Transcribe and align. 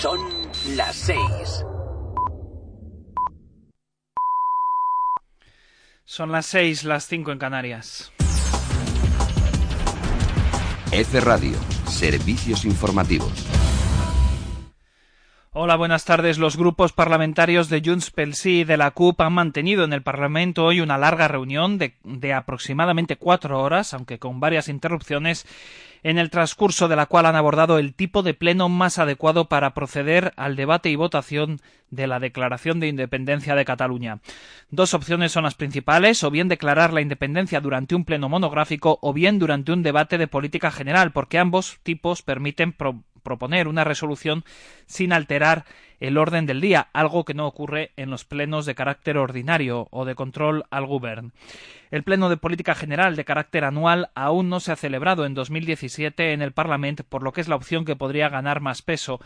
Son 0.00 0.18
las 0.76 0.96
seis. 0.96 1.62
Son 6.06 6.32
las 6.32 6.46
seis, 6.46 6.84
las 6.84 7.04
cinco 7.04 7.32
en 7.32 7.38
Canarias. 7.38 8.10
F 10.90 11.20
Radio, 11.20 11.58
servicios 11.86 12.64
informativos. 12.64 13.49
Hola, 15.62 15.76
buenas 15.76 16.06
tardes. 16.06 16.38
Los 16.38 16.56
grupos 16.56 16.94
parlamentarios 16.94 17.68
de 17.68 17.82
Junts 17.84 18.10
pel 18.10 18.32
Sí 18.32 18.60
y 18.60 18.64
de 18.64 18.78
la 18.78 18.92
CUP 18.92 19.20
han 19.20 19.34
mantenido 19.34 19.84
en 19.84 19.92
el 19.92 20.00
Parlamento 20.00 20.64
hoy 20.64 20.80
una 20.80 20.96
larga 20.96 21.28
reunión 21.28 21.76
de, 21.76 21.96
de, 22.02 22.32
aproximadamente 22.32 23.16
cuatro 23.16 23.60
horas, 23.60 23.92
aunque 23.92 24.18
con 24.18 24.40
varias 24.40 24.68
interrupciones, 24.70 25.46
en 26.02 26.16
el 26.16 26.30
transcurso 26.30 26.88
de 26.88 26.96
la 26.96 27.04
cual 27.04 27.26
han 27.26 27.36
abordado 27.36 27.78
el 27.78 27.92
tipo 27.92 28.22
de 28.22 28.32
pleno 28.32 28.70
más 28.70 28.98
adecuado 28.98 29.50
para 29.50 29.74
proceder 29.74 30.32
al 30.36 30.56
debate 30.56 30.88
y 30.88 30.96
votación 30.96 31.60
de 31.90 32.06
la 32.06 32.20
Declaración 32.20 32.80
de 32.80 32.88
Independencia 32.88 33.54
de 33.54 33.66
Cataluña. 33.66 34.20
Dos 34.70 34.94
opciones 34.94 35.32
son 35.32 35.44
las 35.44 35.56
principales, 35.56 36.24
o 36.24 36.30
bien 36.30 36.48
declarar 36.48 36.94
la 36.94 37.02
independencia 37.02 37.60
durante 37.60 37.94
un 37.94 38.06
pleno 38.06 38.30
monográfico 38.30 38.98
o 39.02 39.12
bien 39.12 39.38
durante 39.38 39.72
un 39.72 39.82
debate 39.82 40.16
de 40.16 40.26
política 40.26 40.70
general, 40.70 41.12
porque 41.12 41.38
ambos 41.38 41.80
tipos 41.82 42.22
permiten 42.22 42.72
proponer 43.20 43.68
una 43.68 43.84
resolución 43.84 44.44
sin 44.86 45.12
alterar 45.12 45.64
el 46.00 46.16
orden 46.16 46.46
del 46.46 46.60
día, 46.60 46.88
algo 46.92 47.24
que 47.24 47.34
no 47.34 47.46
ocurre 47.46 47.92
en 47.96 48.10
los 48.10 48.24
plenos 48.24 48.66
de 48.66 48.74
carácter 48.74 49.18
ordinario 49.18 49.88
o 49.90 50.04
de 50.04 50.14
control 50.14 50.64
al 50.70 50.86
gobierno. 50.86 51.30
El 51.90 52.02
pleno 52.02 52.28
de 52.28 52.36
política 52.36 52.74
general 52.74 53.16
de 53.16 53.24
carácter 53.24 53.64
anual 53.64 54.10
aún 54.14 54.48
no 54.48 54.60
se 54.60 54.72
ha 54.72 54.76
celebrado 54.76 55.26
en 55.26 55.34
2017 55.34 56.32
en 56.32 56.42
el 56.42 56.52
Parlamento, 56.52 57.04
por 57.04 57.22
lo 57.22 57.32
que 57.32 57.40
es 57.40 57.48
la 57.48 57.56
opción 57.56 57.84
que 57.84 57.96
podría 57.96 58.28
ganar 58.28 58.60
más 58.60 58.82
peso. 58.82 59.20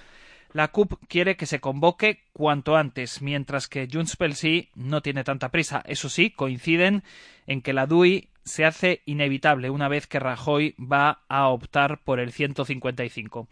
La 0.53 0.69
CUP 0.69 0.95
quiere 1.09 1.37
que 1.37 1.47
se 1.47 1.61
convoque 1.61 2.23
cuanto 2.33 2.77
antes, 2.77 3.23
mientras 3.23 3.67
que 3.67 3.89
Junts 3.93 4.17
pel 4.17 4.35
Sí 4.35 4.71
no 4.75 5.01
tiene 5.01 5.25
tanta 5.25 5.51
prisa. 5.51 5.83
Eso 5.85 6.09
sí, 6.09 6.31
coinciden 6.31 7.03
en 7.47 7.61
que 7.61 7.73
la 7.73 7.87
DUI 7.87 8.29
se 8.45 8.65
hace 8.65 9.03
inevitable 9.07 9.71
una 9.71 9.89
vez 9.89 10.07
que 10.07 10.21
Rajoy 10.21 10.75
va 10.79 11.23
a 11.29 11.49
optar 11.49 12.01
por 12.05 12.21
el 12.21 12.33
155. 12.33 13.49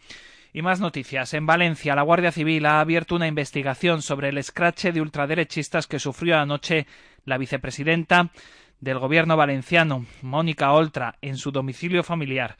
Y 0.53 0.61
más 0.61 0.79
noticias. 0.79 1.33
En 1.33 1.47
Valencia, 1.47 1.95
la 1.95 2.03
Guardia 2.03 2.31
Civil 2.31 2.65
ha 2.67 2.79
abierto 2.79 3.15
una 3.15 3.27
investigación 3.27 4.03
sobre 4.03 4.29
el 4.29 4.37
escrache 4.37 4.91
de 4.91 5.01
ultraderechistas 5.01 5.87
que 5.87 5.97
sufrió 5.97 6.37
anoche 6.37 6.85
la 7.25 7.39
vicepresidenta 7.39 8.29
del 8.79 8.99
gobierno 8.99 9.35
valenciano, 9.35 10.05
Mónica 10.21 10.71
Oltra, 10.73 11.15
en 11.21 11.37
su 11.37 11.51
domicilio 11.51 12.03
familiar. 12.03 12.57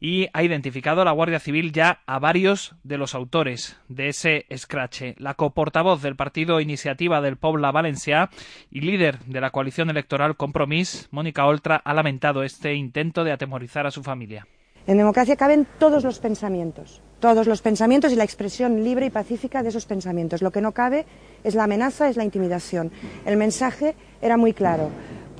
Y 0.00 0.28
ha 0.32 0.42
identificado 0.42 1.04
la 1.04 1.12
Guardia 1.12 1.40
Civil 1.40 1.72
ya 1.72 2.00
a 2.06 2.18
varios 2.18 2.74
de 2.84 2.96
los 2.96 3.14
autores 3.14 3.76
de 3.88 4.08
ese 4.08 4.46
escrache. 4.48 5.14
La 5.18 5.34
coportavoz 5.34 6.00
del 6.00 6.16
partido 6.16 6.60
Iniciativa 6.60 7.20
del 7.20 7.36
Pobla 7.36 7.70
Valencia 7.70 8.30
y 8.70 8.80
líder 8.80 9.18
de 9.20 9.42
la 9.42 9.50
coalición 9.50 9.90
electoral 9.90 10.36
Compromís, 10.36 11.08
Mónica 11.10 11.44
Oltra, 11.44 11.82
ha 11.84 11.92
lamentado 11.92 12.42
este 12.42 12.74
intento 12.74 13.24
de 13.24 13.32
atemorizar 13.32 13.86
a 13.86 13.90
su 13.90 14.02
familia. 14.02 14.46
En 14.86 14.96
democracia 14.96 15.36
caben 15.36 15.66
todos 15.78 16.02
los 16.02 16.18
pensamientos, 16.18 17.02
todos 17.20 17.46
los 17.46 17.60
pensamientos 17.60 18.12
y 18.12 18.16
la 18.16 18.24
expresión 18.24 18.82
libre 18.82 19.06
y 19.06 19.10
pacífica 19.10 19.62
de 19.62 19.68
esos 19.68 19.84
pensamientos. 19.84 20.40
Lo 20.40 20.50
que 20.50 20.62
no 20.62 20.72
cabe 20.72 21.04
es 21.44 21.54
la 21.54 21.64
amenaza, 21.64 22.08
es 22.08 22.16
la 22.16 22.24
intimidación. 22.24 22.90
El 23.26 23.36
mensaje 23.36 23.94
era 24.22 24.38
muy 24.38 24.54
claro, 24.54 24.90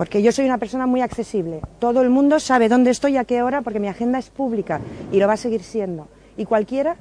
porque 0.01 0.23
yo 0.23 0.33
soy 0.33 0.47
una 0.47 0.57
persona 0.57 0.87
muy 0.87 1.03
accesible. 1.03 1.61
Todo 1.79 2.01
el 2.01 2.09
mundo 2.09 2.41
sabe 2.41 2.71
dónde 2.71 2.91
estoy 2.91 3.13
y 3.13 3.17
a 3.19 3.25
qué 3.25 3.43
hora, 3.43 3.61
porque 3.61 3.81
mi 3.81 3.87
agenda 3.87 4.19
es 4.19 4.31
pública 4.31 4.81
y 5.13 5.19
lo 5.19 5.27
va 5.27 5.35
a 5.35 5.37
seguir 5.37 5.63
siendo. 5.63 6.09
Y 6.39 6.47
cualquiera 6.47 6.97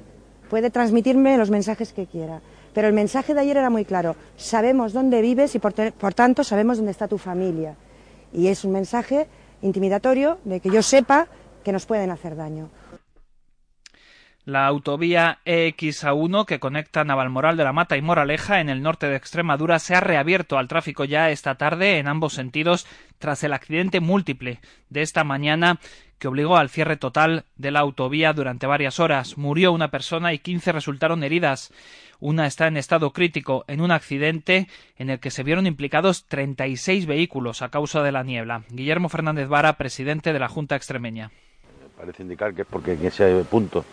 puede 0.50 0.68
transmitirme 0.68 1.38
los 1.38 1.48
mensajes 1.48 1.94
que 1.94 2.04
quiera. 2.04 2.42
Pero 2.74 2.88
el 2.88 2.92
mensaje 2.92 3.32
de 3.32 3.40
ayer 3.40 3.56
era 3.56 3.70
muy 3.70 3.86
claro. 3.86 4.16
Sabemos 4.36 4.92
dónde 4.92 5.22
vives 5.22 5.54
y 5.54 5.58
por, 5.58 5.72
por 5.94 6.12
tanto 6.12 6.44
sabemos 6.44 6.76
dónde 6.76 6.92
está 6.92 7.08
tu 7.08 7.16
familia. 7.16 7.74
Y 8.34 8.48
es 8.48 8.66
un 8.66 8.72
mensaje 8.72 9.28
intimidatorio 9.62 10.36
de 10.44 10.60
que 10.60 10.68
yo 10.68 10.82
sepa 10.82 11.26
que 11.64 11.72
nos 11.72 11.86
pueden 11.86 12.10
hacer 12.10 12.36
daño. 12.36 12.68
La 14.50 14.66
autovía 14.66 15.38
EXA1 15.44 16.44
que 16.44 16.58
conecta 16.58 17.04
Navalmoral 17.04 17.56
de 17.56 17.62
la 17.62 17.72
Mata 17.72 17.96
y 17.96 18.02
Moraleja 18.02 18.60
en 18.60 18.68
el 18.68 18.82
norte 18.82 19.06
de 19.06 19.14
Extremadura 19.14 19.78
se 19.78 19.94
ha 19.94 20.00
reabierto 20.00 20.58
al 20.58 20.66
tráfico 20.66 21.04
ya 21.04 21.30
esta 21.30 21.54
tarde 21.54 21.98
en 21.98 22.08
ambos 22.08 22.32
sentidos 22.32 22.84
tras 23.20 23.44
el 23.44 23.52
accidente 23.52 24.00
múltiple 24.00 24.58
de 24.88 25.02
esta 25.02 25.22
mañana 25.22 25.78
que 26.18 26.26
obligó 26.26 26.56
al 26.56 26.68
cierre 26.68 26.96
total 26.96 27.44
de 27.54 27.70
la 27.70 27.78
autovía 27.78 28.32
durante 28.32 28.66
varias 28.66 28.98
horas. 28.98 29.38
Murió 29.38 29.70
una 29.70 29.92
persona 29.92 30.32
y 30.32 30.40
15 30.40 30.72
resultaron 30.72 31.22
heridas. 31.22 31.72
Una 32.18 32.48
está 32.48 32.66
en 32.66 32.76
estado 32.76 33.12
crítico 33.12 33.64
en 33.68 33.80
un 33.80 33.92
accidente 33.92 34.66
en 34.96 35.10
el 35.10 35.20
que 35.20 35.30
se 35.30 35.44
vieron 35.44 35.68
implicados 35.68 36.26
36 36.26 37.06
vehículos 37.06 37.62
a 37.62 37.68
causa 37.68 38.02
de 38.02 38.10
la 38.10 38.24
niebla. 38.24 38.64
Guillermo 38.70 39.10
Fernández 39.10 39.46
Vara, 39.46 39.74
presidente 39.74 40.32
de 40.32 40.40
la 40.40 40.48
Junta 40.48 40.74
Extremeña. 40.74 41.30
Parece 41.96 42.24
indicar 42.24 42.52
que 42.52 42.62
es 42.62 42.68
porque 42.68 42.94
en 42.94 43.06
ese 43.06 43.44
punto 43.48 43.84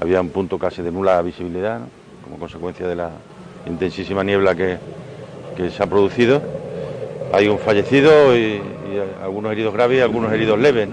había 0.00 0.20
un 0.20 0.30
punto 0.30 0.58
casi 0.58 0.82
de 0.82 0.92
nula 0.92 1.20
visibilidad, 1.22 1.80
como 2.22 2.38
consecuencia 2.38 2.86
de 2.86 2.96
la 2.96 3.10
intensísima 3.66 4.24
niebla 4.24 4.54
que, 4.54 4.78
se 5.70 5.82
ha 5.82 5.86
producido. 5.86 6.40
Hay 7.32 7.48
un 7.48 7.58
fallecido 7.58 8.36
y, 8.36 8.62
algunos 9.22 9.52
heridos 9.52 9.74
graves 9.74 9.98
y 9.98 10.00
algunos 10.00 10.32
heridos 10.32 10.58
leves. 10.58 10.88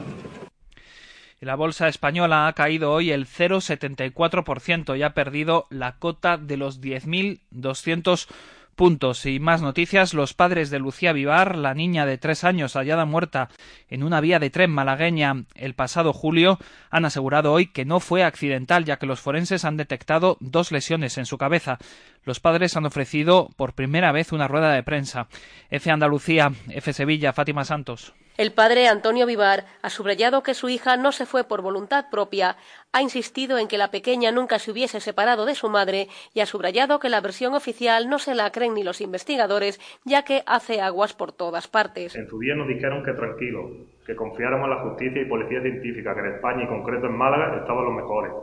la 1.40 1.56
bolsa 1.56 1.88
española 1.88 2.48
ha 2.48 2.54
caído 2.54 2.92
hoy 2.92 3.12
el 3.12 3.28
0,74% 3.28 4.98
y 4.98 5.04
ha 5.04 5.14
perdido 5.14 5.68
la 5.70 5.98
cota 5.98 6.38
de 6.38 6.58
los 6.58 6.82
10.200 6.82 8.28
puntos. 8.76 9.26
Y 9.26 9.40
más 9.40 9.62
noticias, 9.62 10.14
los 10.14 10.34
padres 10.34 10.70
de 10.70 10.80
Lucía 10.80 11.14
Vivar, 11.14 11.58
la 11.58 11.74
niña 11.74 12.06
de 12.06 12.18
tres 12.18 12.44
años 12.44 12.74
hallada 12.76 13.06
muerta 13.06 13.50
en 13.90 14.04
una 14.04 14.22
vía 14.22 14.40
de 14.40 14.50
tren 14.50 14.72
malagueña 14.72 15.46
el 15.56 15.74
pasado 15.74 16.14
julio, 16.14 16.60
han 16.90 17.06
asegurado 17.06 17.52
hoy 17.52 17.68
que 17.68 17.86
no 17.86 18.00
fue 18.00 18.24
accidental, 18.24 18.86
ya 18.86 18.98
que 18.98 19.06
los 19.06 19.22
forenses 19.22 19.66
han 19.66 19.78
detectado 19.78 20.38
dos 20.40 20.72
lesiones 20.72 21.18
en 21.18 21.26
su 21.26 21.38
cabeza. 21.38 21.78
Los 22.24 22.40
padres 22.40 22.76
han 22.76 22.86
ofrecido 22.86 23.50
por 23.56 23.74
primera 23.74 24.12
vez 24.12 24.32
una 24.32 24.48
rueda 24.48 24.72
de 24.74 24.84
prensa. 24.84 25.28
F. 25.70 25.90
Andalucía, 25.90 26.52
F. 26.70 26.94
Sevilla, 26.94 27.34
Fátima 27.34 27.66
Santos. 27.66 28.14
El 28.38 28.52
padre 28.52 28.90
Antonio 28.90 29.26
Vivar 29.26 29.64
ha 29.82 29.90
subrayado 29.90 30.44
que 30.44 30.54
su 30.54 30.68
hija 30.68 30.98
no 30.98 31.14
se 31.14 31.26
fue 31.26 31.46
por 31.46 31.62
voluntad 31.62 32.08
propia, 32.12 32.58
ha 32.92 33.02
insistido 33.02 33.58
en 33.58 33.70
que 33.70 33.78
la 33.78 33.92
pequeña 33.92 34.34
nunca 34.34 34.60
se 34.60 34.72
hubiese 34.72 35.00
separado 35.00 35.46
de 35.46 35.56
su 35.56 35.70
madre 35.70 36.10
y 36.34 36.42
ha 36.42 36.46
subrayado 36.46 37.00
que 37.00 37.08
la 37.08 37.22
versión 37.22 37.54
oficial 37.54 38.10
no 38.10 38.20
se 38.20 38.36
la 38.36 38.52
creen 38.52 38.74
ni 38.74 38.84
los 38.84 39.00
investigadores, 39.00 39.80
ya 40.04 40.26
que 40.26 40.44
hace 40.48 40.82
aguas 40.82 41.14
por 41.14 41.32
todas 41.32 41.70
partes. 41.70 42.14
En 42.18 42.28
su 42.28 42.38
día 42.40 42.56
nos 42.56 42.68
dijeron 42.68 43.06
que 43.06 43.14
tranquilo, 43.14 43.70
que 44.06 44.18
confiáramos 44.18 44.66
en 44.66 44.70
la 44.72 44.84
justicia 44.84 45.22
y 45.22 45.30
policía 45.30 45.62
científica, 45.62 46.14
que 46.14 46.20
en 46.20 46.36
España 46.36 46.66
y 46.66 46.68
concreto 46.68 47.06
en 47.06 47.18
Málaga 47.18 47.56
estaban 47.58 47.86
los 47.86 47.94
mejores. 47.94 48.34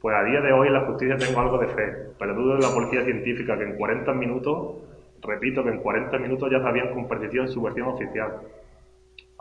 Pues 0.00 0.16
a 0.16 0.24
día 0.24 0.40
de 0.40 0.54
hoy 0.54 0.68
en 0.68 0.74
la 0.74 0.86
justicia 0.86 1.18
tengo 1.18 1.38
algo 1.38 1.58
de 1.58 1.68
fe, 1.68 2.14
pero 2.18 2.32
dudo 2.32 2.54
de 2.54 2.62
la 2.62 2.72
policía 2.72 3.04
científica 3.04 3.58
que 3.58 3.64
en 3.64 3.76
40 3.76 4.10
minutos, 4.14 4.78
repito 5.20 5.62
que 5.62 5.68
en 5.68 5.82
40 5.82 6.18
minutos 6.18 6.50
ya 6.50 6.62
sabían 6.62 6.94
con 6.94 7.06
precisión 7.06 7.46
su 7.48 7.60
versión 7.60 7.88
oficial. 7.88 8.40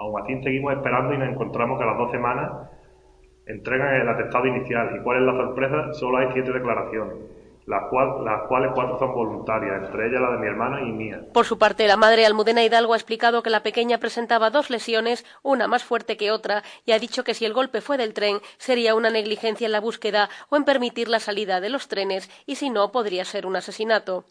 Aún 0.01 0.19
así 0.19 0.41
seguimos 0.41 0.73
esperando 0.73 1.13
y 1.13 1.17
nos 1.19 1.29
encontramos 1.29 1.77
que 1.77 1.83
a 1.83 1.87
las 1.87 1.97
dos 1.99 2.09
semanas 2.09 2.51
entregan 3.45 4.01
el 4.01 4.09
atestado 4.09 4.47
inicial. 4.47 4.95
¿Y 4.95 5.03
cuál 5.03 5.19
es 5.19 5.23
la 5.23 5.33
sorpresa? 5.33 5.93
Solo 5.93 6.17
hay 6.17 6.29
siete 6.33 6.51
declaraciones. 6.51 7.17
Las, 7.67 7.83
cual, 7.91 8.25
las, 8.25 8.47
cuales 8.47 8.71
cuatro 8.73 8.97
son 8.97 9.13
voluntarias, 9.13 9.83
entre 9.83 10.07
ellas 10.07 10.19
la 10.19 10.31
de 10.31 10.39
mi 10.39 10.47
hermana 10.47 10.81
y 10.81 10.91
mía. 10.91 11.21
Por 11.31 11.45
su 11.45 11.59
parte, 11.59 11.87
la 11.87 11.97
madre 11.97 12.25
Almudena 12.25 12.63
Hidalgo 12.63 12.93
ha 12.93 12.97
explicado 12.97 13.43
que 13.43 13.51
la 13.51 13.61
pequeña 13.61 13.99
presentaba 13.99 14.49
dos 14.49 14.71
lesiones, 14.71 15.23
una 15.43 15.67
más 15.67 15.83
fuerte 15.83 16.17
que 16.17 16.31
otra, 16.31 16.63
y 16.83 16.93
ha 16.93 16.99
dicho 16.99 17.23
que 17.23 17.35
si 17.35 17.45
el 17.45 17.53
golpe 17.53 17.81
fue 17.81 17.97
del 17.97 18.15
tren, 18.15 18.39
sería 18.57 18.95
una 18.95 19.11
negligencia 19.11 19.67
en 19.67 19.71
la 19.71 19.79
búsqueda 19.79 20.29
o 20.49 20.57
en 20.57 20.65
permitir 20.65 21.07
la 21.07 21.19
salida 21.19 21.61
de 21.61 21.69
los 21.69 21.87
trenes, 21.87 22.31
y 22.47 22.55
si 22.55 22.71
no, 22.71 22.91
podría 22.91 23.23
ser 23.25 23.45
un 23.45 23.55
asesinato. 23.55 24.25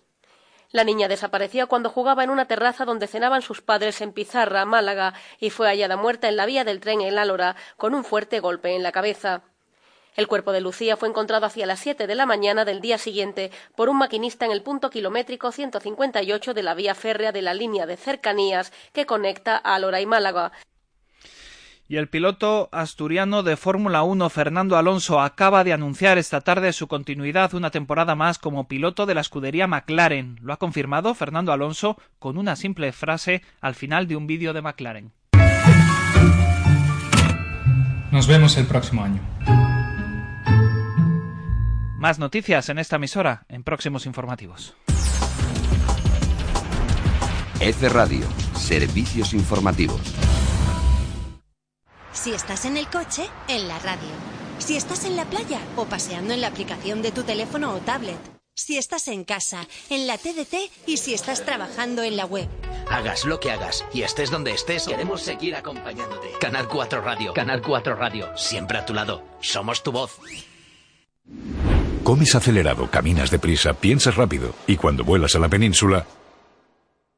La 0.72 0.84
niña 0.84 1.08
desapareció 1.08 1.68
cuando 1.68 1.90
jugaba 1.90 2.22
en 2.22 2.30
una 2.30 2.46
terraza 2.46 2.84
donde 2.84 3.08
cenaban 3.08 3.42
sus 3.42 3.60
padres 3.60 4.00
en 4.00 4.12
Pizarra, 4.12 4.64
Málaga, 4.64 5.14
y 5.40 5.50
fue 5.50 5.66
hallada 5.66 5.96
muerta 5.96 6.28
en 6.28 6.36
la 6.36 6.46
vía 6.46 6.62
del 6.62 6.78
tren 6.78 7.00
en 7.00 7.18
Álora, 7.18 7.56
con 7.76 7.92
un 7.92 8.04
fuerte 8.04 8.38
golpe 8.38 8.76
en 8.76 8.84
la 8.84 8.92
cabeza. 8.92 9.42
El 10.14 10.28
cuerpo 10.28 10.52
de 10.52 10.60
Lucía 10.60 10.96
fue 10.96 11.08
encontrado 11.08 11.46
hacia 11.46 11.66
las 11.66 11.80
siete 11.80 12.06
de 12.06 12.14
la 12.14 12.26
mañana 12.26 12.64
del 12.64 12.80
día 12.80 12.98
siguiente 12.98 13.50
por 13.74 13.88
un 13.88 13.98
maquinista 13.98 14.44
en 14.44 14.52
el 14.52 14.62
punto 14.62 14.90
kilométrico 14.90 15.50
158 15.50 16.54
de 16.54 16.62
la 16.62 16.74
vía 16.74 16.94
férrea 16.94 17.32
de 17.32 17.42
la 17.42 17.54
línea 17.54 17.86
de 17.86 17.96
cercanías 17.96 18.72
que 18.92 19.06
conecta 19.06 19.56
Álora 19.56 20.00
y 20.00 20.06
Málaga. 20.06 20.52
Y 21.90 21.96
el 21.96 22.08
piloto 22.08 22.68
asturiano 22.70 23.42
de 23.42 23.56
Fórmula 23.56 24.04
1, 24.04 24.30
Fernando 24.30 24.76
Alonso, 24.76 25.20
acaba 25.20 25.64
de 25.64 25.72
anunciar 25.72 26.18
esta 26.18 26.40
tarde 26.40 26.72
su 26.72 26.86
continuidad 26.86 27.52
una 27.52 27.72
temporada 27.72 28.14
más 28.14 28.38
como 28.38 28.68
piloto 28.68 29.06
de 29.06 29.14
la 29.16 29.22
escudería 29.22 29.66
McLaren. 29.66 30.38
Lo 30.40 30.52
ha 30.52 30.58
confirmado 30.58 31.16
Fernando 31.16 31.52
Alonso 31.52 31.96
con 32.20 32.38
una 32.38 32.54
simple 32.54 32.92
frase 32.92 33.42
al 33.60 33.74
final 33.74 34.06
de 34.06 34.14
un 34.14 34.28
vídeo 34.28 34.52
de 34.52 34.62
McLaren. 34.62 35.10
Nos 38.12 38.28
vemos 38.28 38.56
el 38.56 38.66
próximo 38.66 39.02
año. 39.02 39.20
Más 41.98 42.20
noticias 42.20 42.68
en 42.68 42.78
esta 42.78 42.96
emisora 42.96 43.46
en 43.48 43.64
próximos 43.64 44.06
informativos. 44.06 44.76
F 47.58 47.88
Radio, 47.88 48.28
servicios 48.54 49.34
informativos. 49.34 50.29
Si 52.12 52.32
estás 52.32 52.64
en 52.64 52.76
el 52.76 52.88
coche, 52.88 53.28
en 53.48 53.68
la 53.68 53.78
radio. 53.78 54.08
Si 54.58 54.76
estás 54.76 55.04
en 55.04 55.16
la 55.16 55.24
playa 55.24 55.60
o 55.76 55.86
paseando 55.86 56.34
en 56.34 56.40
la 56.40 56.48
aplicación 56.48 57.02
de 57.02 57.12
tu 57.12 57.22
teléfono 57.22 57.72
o 57.72 57.78
tablet. 57.78 58.18
Si 58.54 58.76
estás 58.76 59.08
en 59.08 59.24
casa, 59.24 59.66
en 59.88 60.06
la 60.06 60.18
TDT 60.18 60.70
y 60.86 60.98
si 60.98 61.14
estás 61.14 61.44
trabajando 61.46 62.02
en 62.02 62.16
la 62.16 62.26
web. 62.26 62.48
Hagas 62.90 63.24
lo 63.24 63.40
que 63.40 63.50
hagas 63.50 63.86
y 63.94 64.02
estés 64.02 64.30
donde 64.30 64.52
estés, 64.52 64.86
queremos 64.86 65.22
seguir 65.22 65.54
acompañándote. 65.54 66.32
Canal 66.40 66.68
4 66.68 67.00
Radio, 67.00 67.32
Canal 67.32 67.62
4 67.62 67.94
Radio, 67.94 68.36
siempre 68.36 68.78
a 68.78 68.84
tu 68.84 68.92
lado. 68.92 69.22
Somos 69.40 69.82
tu 69.82 69.92
voz. 69.92 70.18
Comes 72.02 72.34
acelerado, 72.34 72.90
caminas 72.90 73.30
deprisa, 73.30 73.72
piensas 73.72 74.16
rápido 74.16 74.54
y 74.66 74.76
cuando 74.76 75.04
vuelas 75.04 75.36
a 75.36 75.38
la 75.38 75.48
península... 75.48 76.06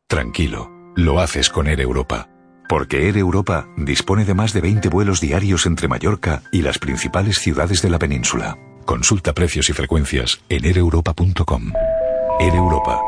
Tranquilo, 0.07 0.71
lo 0.95 1.19
haces 1.19 1.49
con 1.49 1.67
Air 1.67 1.81
Europa. 1.81 2.29
Porque 2.69 3.07
Air 3.09 3.19
Europa 3.19 3.69
dispone 3.77 4.25
de 4.25 4.35
más 4.35 4.53
de 4.53 4.61
20 4.61 4.89
vuelos 4.89 5.21
diarios 5.21 5.67
entre 5.67 5.89
Mallorca 5.89 6.43
y 6.53 6.63
las 6.63 6.79
principales 6.79 7.39
ciudades 7.39 7.83
de 7.83 7.91
la 7.91 7.99
península. 7.99 8.59
Consulta 8.85 9.33
precios 9.33 9.69
y 9.71 9.73
frecuencias 9.73 10.41
en 10.49 10.65
aereuropa.com. 10.65 11.73
Air 12.41 12.55
Europa. 12.55 13.01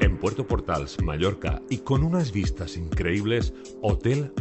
En 0.00 0.18
Puerto 0.18 0.46
Portals, 0.46 1.00
Mallorca, 1.02 1.60
y 1.70 1.78
con 1.78 2.02
unas 2.02 2.32
vistas 2.32 2.76
increíbles, 2.76 3.54
Hotel 3.80 4.32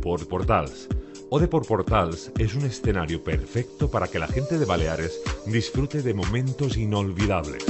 por 0.00 0.26
Portals. 0.28 0.88
Ode 1.32 1.46
por 1.46 1.64
Portals 1.64 2.32
es 2.38 2.56
un 2.56 2.64
escenario 2.64 3.22
perfecto 3.22 3.88
para 3.88 4.08
que 4.08 4.18
la 4.18 4.26
gente 4.26 4.58
de 4.58 4.64
Baleares 4.64 5.20
disfrute 5.46 6.02
de 6.02 6.12
momentos 6.12 6.76
inolvidables. 6.76 7.64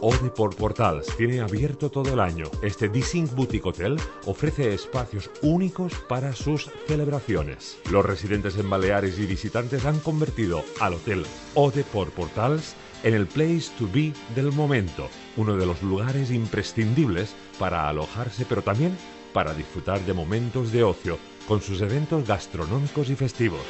Ode 0.00 0.30
por 0.30 0.54
Portals 0.54 1.06
tiene 1.16 1.40
abierto 1.40 1.90
todo 1.90 2.12
el 2.12 2.20
año. 2.20 2.46
Este 2.62 2.88
D-Sync 2.88 3.34
Boutique 3.34 3.66
Hotel 3.66 3.96
ofrece 4.26 4.72
espacios 4.72 5.30
únicos 5.42 5.92
para 6.08 6.34
sus 6.34 6.70
celebraciones. 6.86 7.78
Los 7.90 8.04
residentes 8.04 8.56
en 8.56 8.70
Baleares 8.70 9.18
y 9.18 9.26
visitantes 9.26 9.84
han 9.84 9.98
convertido 9.98 10.62
al 10.80 10.94
Hotel 10.94 11.26
Ode 11.54 11.82
por 11.84 12.10
Portals 12.10 12.74
en 13.02 13.14
el 13.14 13.26
place 13.26 13.70
to 13.78 13.88
be 13.92 14.12
del 14.34 14.52
momento, 14.52 15.08
uno 15.36 15.56
de 15.56 15.66
los 15.66 15.82
lugares 15.82 16.30
imprescindibles 16.30 17.34
para 17.58 17.88
alojarse, 17.88 18.44
pero 18.48 18.62
también 18.62 18.96
para 19.32 19.54
disfrutar 19.54 20.00
de 20.00 20.14
momentos 20.14 20.72
de 20.72 20.84
ocio 20.84 21.18
con 21.46 21.60
sus 21.60 21.80
eventos 21.80 22.26
gastronómicos 22.26 23.10
y 23.10 23.16
festivos. 23.16 23.60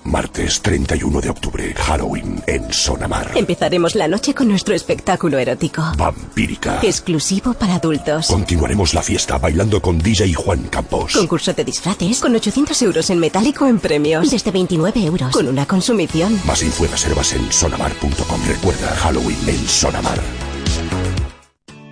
Martes 0.04 0.60
31 0.60 1.20
de 1.22 1.31
octubre, 1.31 1.75
Halloween 1.75 2.43
en 2.46 2.70
Sonamar. 2.70 3.31
Empezaremos 3.34 3.94
la 3.94 4.08
noche 4.08 4.34
con 4.34 4.49
nuestro 4.49 4.75
espectáculo 4.75 5.38
erótico. 5.38 5.82
Vampírica. 5.96 6.81
Exclusivo 6.82 7.54
para 7.54 7.76
adultos. 7.76 8.26
Continuaremos 8.26 8.93
la 8.93 9.02
fiesta 9.02 9.38
bailando 9.38 9.81
con 9.81 9.99
DJ 9.99 10.34
Juan 10.34 10.64
Campos. 10.64 11.14
Concurso 11.16 11.55
de 11.55 11.64
disfraces 11.64 12.20
con 12.20 12.34
800 12.34 12.82
euros 12.82 13.08
en 13.08 13.20
metálico 13.20 13.66
en 13.66 13.78
premios. 13.78 14.31
Desde 14.31 14.50
29 14.50 15.02
euros. 15.05 15.32
Con 15.32 15.48
una 15.48 15.64
consumición. 15.64 16.38
Más 16.44 16.62
info 16.62 16.84
y 16.84 16.88
reservas 16.88 17.32
en 17.32 17.50
sonamar.com. 17.50 18.40
Recuerda, 18.46 18.88
Halloween 18.96 19.38
en 19.48 19.66
Sonamar. 19.66 20.20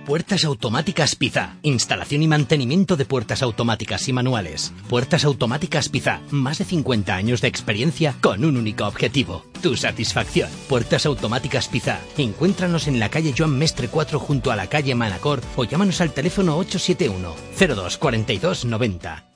Puertas 0.05 0.45
automáticas 0.45 1.15
Pizza. 1.15 1.57
Instalación 1.61 2.23
y 2.23 2.27
mantenimiento 2.27 2.97
de 2.97 3.05
puertas 3.05 3.43
automáticas 3.43 4.07
y 4.07 4.13
manuales. 4.13 4.73
Puertas 4.89 5.25
automáticas 5.25 5.89
Pizza. 5.89 6.21
Más 6.31 6.57
de 6.57 6.65
50 6.65 7.13
años 7.13 7.41
de 7.41 7.47
experiencia 7.47 8.15
con 8.19 8.43
un 8.43 8.57
único 8.57 8.85
objetivo. 8.85 9.45
Tu 9.61 9.77
satisfacción. 9.77 10.49
Puertas 10.67 11.05
automáticas 11.05 11.67
Pizza. 11.67 11.99
Encuéntranos 12.17 12.87
en 12.87 12.99
la 12.99 13.09
calle 13.09 13.33
Joan 13.37 13.57
Mestre 13.57 13.89
4 13.89 14.19
junto 14.19 14.51
a 14.51 14.55
la 14.55 14.67
calle 14.67 14.95
Manacor 14.95 15.41
o 15.55 15.65
llámanos 15.65 16.01
al 16.01 16.13
teléfono 16.13 16.57
871 16.57 17.35
02 17.75 17.97
42 17.97 18.65
90. 18.65 19.30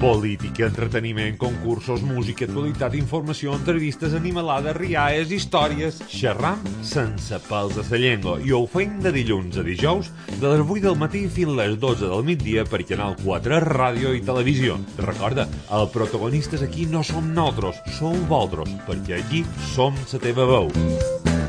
Política, 0.00 0.66
entreteniment, 0.66 1.36
concursos, 1.38 2.02
música, 2.02 2.44
actualitat, 2.44 2.94
informació, 2.98 3.54
entrevistes, 3.54 4.14
animalades, 4.16 4.76
rialles, 4.76 5.30
històries... 5.32 6.00
Xerram 6.10 6.60
sense 6.84 7.38
pèls 7.46 7.78
a 7.80 7.84
la 7.88 8.00
llengua 8.02 8.36
i 8.44 8.52
ho 8.52 8.64
fem 8.70 8.98
de 9.04 9.12
dilluns 9.14 9.56
a 9.60 9.64
dijous 9.66 10.10
de 10.40 10.50
les 10.50 10.60
8 10.60 10.82
del 10.84 10.98
matí 11.00 11.24
fins 11.32 11.56
les 11.56 11.78
12 11.80 12.10
del 12.10 12.26
migdia 12.26 12.66
per 12.68 12.82
Canal 12.88 13.16
4 13.22 13.62
Ràdio 13.64 14.12
i 14.16 14.22
Televisió. 14.26 14.76
Recorda, 15.00 15.48
els 15.70 15.94
protagonistes 15.94 16.66
aquí 16.66 16.86
no 16.90 17.04
som 17.06 17.32
nosaltres, 17.32 17.80
sou 17.98 18.14
vosaltres, 18.28 18.76
perquè 18.88 19.20
aquí 19.22 19.44
som 19.72 19.96
la 20.12 20.22
teva 20.22 20.48
veu. 20.50 20.70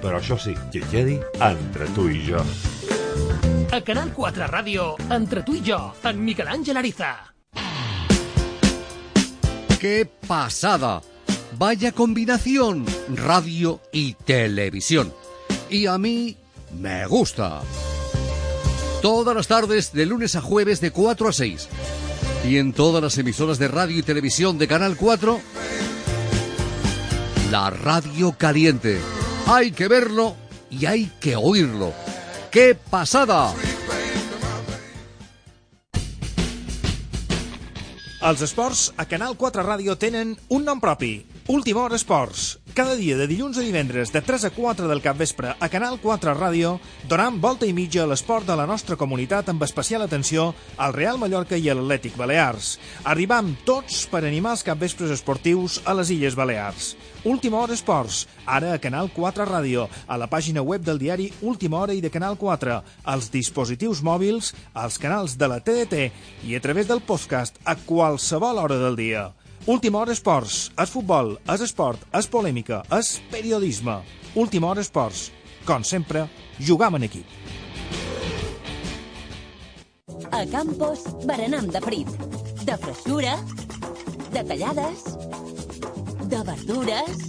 Però 0.02 0.20
això 0.22 0.40
sí, 0.40 0.56
que 0.72 0.86
quedi 0.92 1.20
entre 1.42 1.90
tu 1.98 2.10
i 2.14 2.22
jo. 2.30 2.44
A 3.76 3.82
Canal 3.84 4.14
4 4.16 4.52
Ràdio, 4.52 4.92
entre 5.12 5.44
tu 5.44 5.58
i 5.58 5.64
jo, 5.66 5.80
en 6.06 6.22
Miquel 6.24 6.52
Àngel 6.52 6.80
Ariza. 6.80 7.35
¡Qué 9.80 10.10
pasada! 10.28 11.02
Vaya 11.58 11.92
combinación, 11.92 12.86
radio 13.10 13.82
y 13.92 14.14
televisión. 14.14 15.14
Y 15.70 15.86
a 15.88 15.98
mí 15.98 16.38
me 16.80 17.06
gusta. 17.08 17.62
Todas 19.02 19.36
las 19.36 19.48
tardes, 19.48 19.94
de 19.94 20.06
lunes 20.06 20.36
a 20.36 20.42
jueves, 20.42 20.82
de 20.82 20.92
4 20.92 21.30
a 21.30 21.34
6. 21.34 21.68
Y 22.50 22.58
en 22.58 22.74
todas 22.74 23.02
las 23.02 23.18
emisoras 23.18 23.60
de 23.60 23.68
radio 23.68 23.98
y 23.98 24.04
televisión 24.04 24.58
de 24.58 24.68
Canal 24.68 24.98
4, 24.98 25.40
la 27.52 27.70
radio 27.70 28.34
caliente. 28.38 29.00
Hay 29.48 29.72
que 29.72 29.88
verlo 29.88 30.36
y 30.70 30.86
hay 30.86 31.12
que 31.20 31.36
oírlo. 31.36 31.94
¡Qué 32.52 32.76
pasada! 32.76 33.54
Els 38.26 38.42
esports 38.42 38.88
a 38.98 39.04
Canal 39.06 39.36
4 39.38 39.62
Ràdio 39.62 39.94
tenen 40.02 40.32
un 40.56 40.64
nom 40.66 40.80
propi, 40.82 41.12
Última 41.48 41.84
Hora 41.84 41.96
Esports. 41.96 42.58
Cada 42.74 42.96
dia 42.98 43.14
de 43.20 43.28
dilluns 43.30 43.60
a 43.62 43.64
divendres 43.64 44.10
de 44.10 44.18
3 44.18 44.48
a 44.48 44.50
4 44.50 44.88
del 44.90 45.02
capvespre 45.06 45.52
a 45.54 45.68
Canal 45.70 46.00
4 46.02 46.34
Ràdio 46.34 46.80
donam 47.06 47.38
volta 47.38 47.68
i 47.70 47.74
mitja 47.78 48.02
a 48.02 48.08
l'esport 48.10 48.50
de 48.50 48.56
la 48.58 48.66
nostra 48.66 48.98
comunitat 48.98 49.52
amb 49.54 49.62
especial 49.62 50.02
atenció 50.02 50.48
al 50.82 50.96
Real 50.98 51.22
Mallorca 51.22 51.54
i 51.54 51.70
a 51.70 51.76
l'Atlètic 51.78 52.18
Balears. 52.18 52.80
Arribam 53.06 53.54
tots 53.62 54.08
per 54.10 54.24
animar 54.26 54.56
els 54.58 54.66
capvespres 54.66 55.14
esportius 55.14 55.78
a 55.86 55.94
les 55.94 56.10
Illes 56.18 56.34
Balears. 56.34 56.96
Última 57.30 57.62
Hora 57.62 57.78
Esports, 57.78 58.26
ara 58.50 58.74
a 58.74 58.82
Canal 58.82 59.14
4 59.14 59.46
Ràdio, 59.46 59.86
a 59.86 60.18
la 60.18 60.26
pàgina 60.26 60.66
web 60.66 60.82
del 60.82 60.98
diari 60.98 61.30
Última 61.46 61.78
Hora 61.78 61.94
i 61.94 62.02
de 62.02 62.10
Canal 62.10 62.42
4, 62.42 62.82
als 63.06 63.30
dispositius 63.30 64.02
mòbils, 64.02 64.56
als 64.74 64.98
canals 64.98 65.38
de 65.38 65.54
la 65.54 65.62
TDT 65.62 66.10
i 66.50 66.58
a 66.58 66.66
través 66.66 66.90
del 66.90 67.06
podcast 67.06 67.62
a 67.70 67.78
qualsevol 67.78 68.66
hora 68.66 68.82
del 68.82 68.98
dia. 68.98 69.30
Última 69.66 69.98
Hora 69.98 70.14
Esports, 70.14 70.70
és 70.78 70.92
futbol, 70.94 71.32
és 71.50 71.62
esport, 71.66 72.04
és 72.14 72.28
polèmica, 72.30 72.84
és 72.94 73.16
periodisme. 73.32 73.96
Última 74.38 74.68
Hora 74.70 74.84
Esports, 74.86 75.32
com 75.66 75.82
sempre, 75.82 76.28
jugam 76.62 77.00
en 77.00 77.08
equip. 77.08 77.26
A 80.30 80.44
Campos, 80.52 81.08
berenam 81.26 81.66
de 81.74 81.82
frit, 81.82 82.12
de 82.62 82.78
fressura, 82.84 83.34
de 84.36 84.44
tallades, 84.52 85.02
de 86.30 86.44
verdures, 86.52 87.26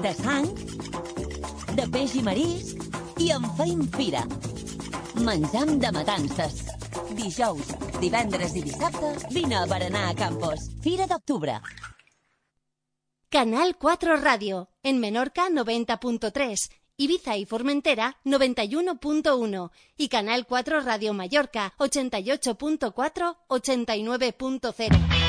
de 0.00 0.14
sang, 0.16 0.48
de 1.76 1.90
peix 1.92 2.16
i 2.16 2.24
marisc 2.24 3.20
i 3.20 3.34
en 3.36 3.44
feim 3.60 3.84
fira. 3.98 4.24
Menjam 5.28 5.76
de 5.76 5.92
matances. 5.92 6.65
Dijous, 7.14 7.68
divendres 8.00 8.56
i 8.56 8.62
dissabte, 8.64 9.12
vine 9.30 9.56
a 9.56 9.66
berenar 9.66 10.08
a 10.10 10.14
Campos. 10.14 10.70
Fira 10.82 11.06
d'octubre. 11.06 11.60
Canal 13.28 13.76
4 13.76 14.16
Radio, 14.16 14.68
en 14.82 14.98
Menorca 14.98 15.48
90.3, 15.48 16.70
Ibiza 16.96 17.36
y 17.36 17.44
Formentera 17.44 18.16
91.1 18.24 19.70
y 19.96 20.08
Canal 20.08 20.46
4 20.46 20.80
Radio 20.80 21.12
Mallorca 21.12 21.74
88.4, 21.78 23.36
89.0. 23.48 25.25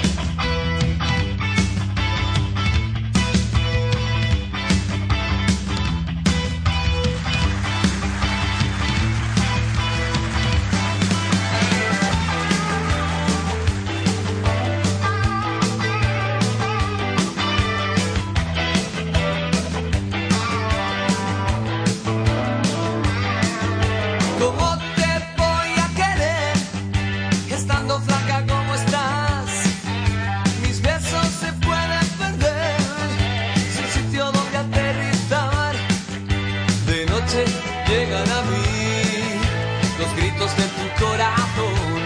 de 40.45 40.63
tu 40.63 41.03
corazón. 41.03 41.99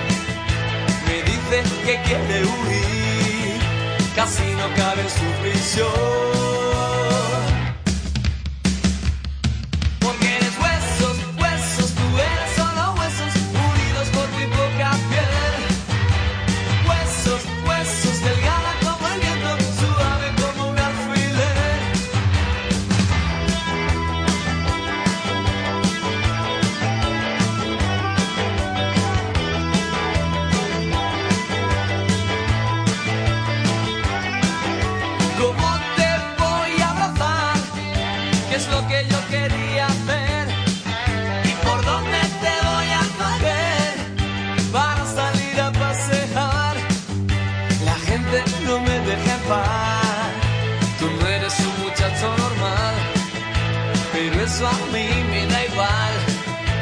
Me 1.05 1.21
dice 1.23 1.63
que 1.85 2.01
quiere 2.03 2.45
huir, 2.45 3.59
casi 4.15 4.43
no 4.55 4.73
cabe 4.75 5.01
en 5.01 5.09
su 5.09 5.25
prisión. 5.41 6.60
eso 54.61 54.67
a 54.67 54.85
mí 54.93 55.07
me 55.29 55.45
da 55.47 55.65
igual. 55.65 56.13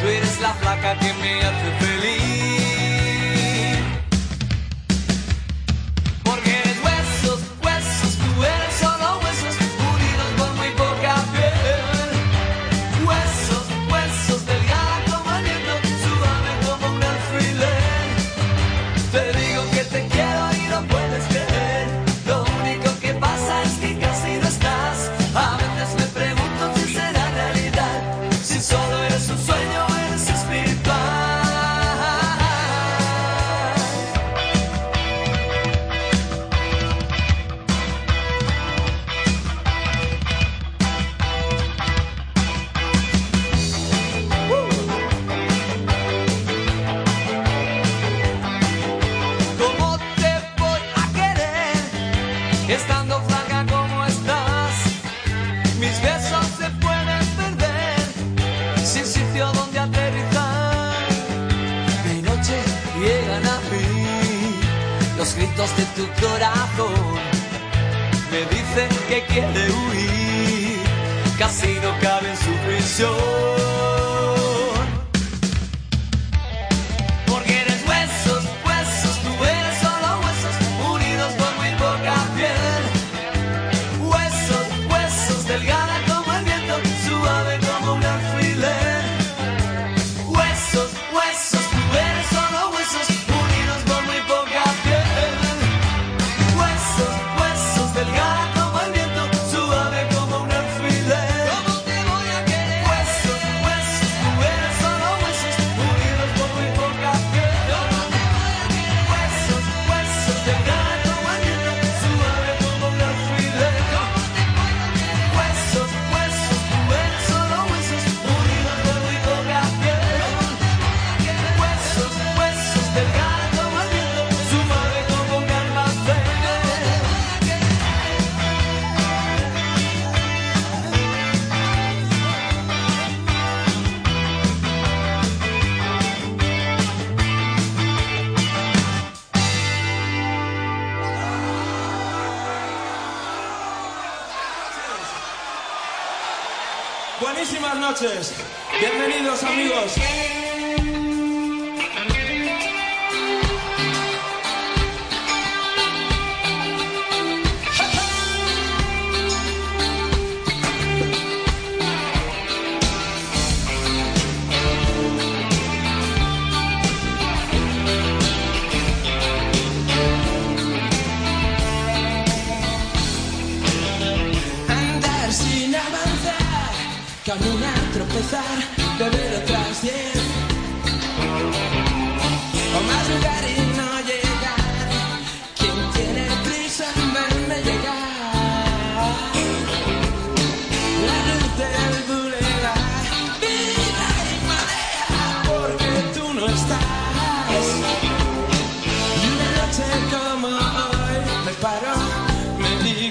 Tú 0.02 0.08
eres 0.08 0.42
la 0.42 0.54
placa 0.56 0.98
que 1.00 1.14
me 1.14 1.42
hace 1.44 1.72
feliz. 1.80 2.59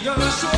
gonna 0.05 0.31
show 0.31 0.58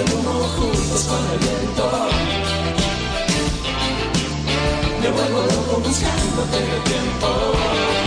el 0.00 0.12
humo 0.14 0.32
juntos 0.56 1.04
con 1.04 1.18
el 1.32 1.38
viento. 1.38 1.90
Me 5.00 5.10
vuelvo 5.10 5.40
loco 5.42 5.80
buscándote 5.80 6.58
el 6.58 6.82
tiempo. 6.84 7.99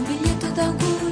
gabinete 0.00 0.46
é 0.46 0.50
da 0.50 0.66
guru. 0.70 1.09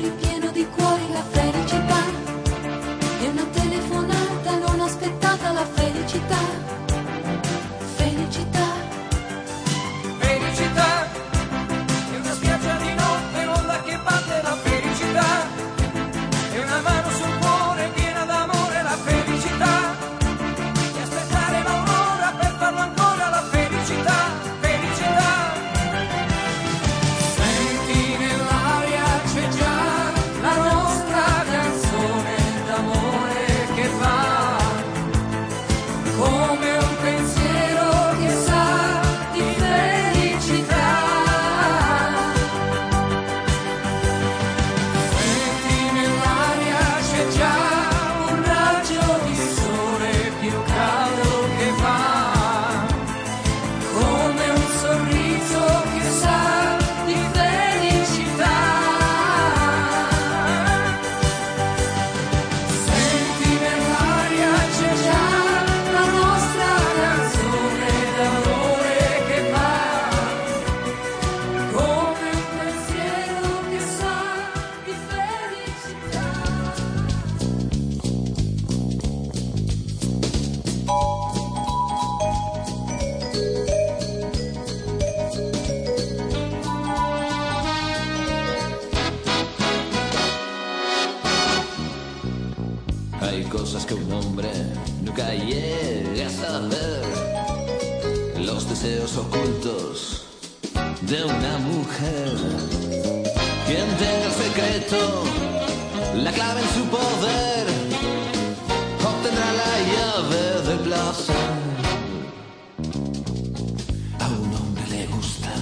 A 114.20 114.26
un 114.28 114.50
hombre 114.54 114.84
le 114.90 115.06
gusta 115.06 115.52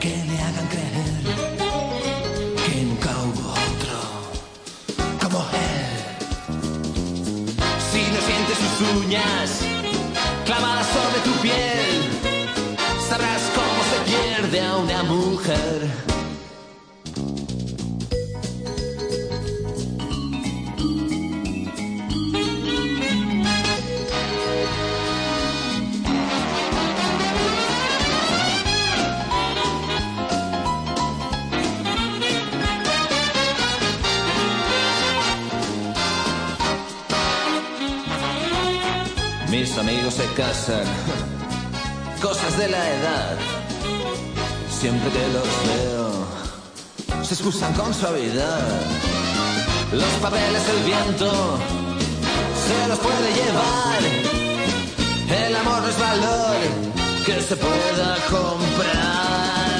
que 0.00 0.12
le 0.28 0.36
hagan 0.46 0.68
creer 0.74 1.22
que 2.64 2.74
nunca 2.82 3.10
hubo 3.22 3.44
otro 3.68 3.98
como 5.22 5.38
él. 5.70 5.96
Si 7.90 8.02
no 8.12 8.20
sientes 8.28 8.56
sus 8.62 8.76
uñas 9.04 9.48
clavadas 10.44 10.86
sobre 10.96 11.18
tu 11.26 11.35
Amigos 39.78 40.14
se 40.14 40.24
casan, 40.32 40.84
cosas 42.22 42.56
de 42.56 42.66
la 42.66 42.94
edad. 42.94 43.36
Siempre 44.70 45.10
que 45.10 45.28
los 45.34 45.48
veo, 45.68 47.22
se 47.22 47.34
excusan 47.34 47.74
con 47.74 47.92
suavidad. 47.92 48.66
Los 49.92 50.08
papeles 50.22 50.66
del 50.66 50.82
viento 50.82 51.58
se 52.66 52.88
los 52.88 52.98
puede 53.00 53.28
llevar. 53.34 54.00
El 55.46 55.56
amor 55.56 55.82
no 55.82 55.88
es 55.88 56.00
valor 56.00 56.56
que 57.26 57.42
se 57.42 57.56
pueda 57.56 58.16
comprar. 58.30 59.76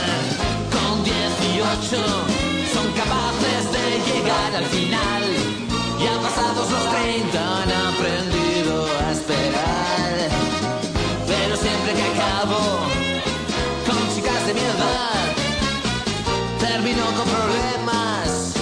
Con 0.77 1.05
18 1.05 1.97
son 2.75 2.87
capaces 2.93 3.73
de 3.73 4.13
llegar 4.13 4.57
al 4.57 4.67
final. 4.67 5.23
Ya 5.99 6.21
pasados 6.21 6.71
los 6.71 6.91
30 6.91 7.63
han 7.63 7.73
aprendido 7.95 8.46
a 8.85 9.13
esperar. 9.13 10.29
Pero 11.27 11.57
siempre 11.57 11.93
que 11.95 12.03
acabo 12.13 12.61
con 13.87 14.15
chicas 14.15 14.47
de 14.47 14.55
mi 14.55 14.61
edad, 14.61 15.25
termino 16.61 17.05
con 17.17 17.27
problemas, 17.37 18.55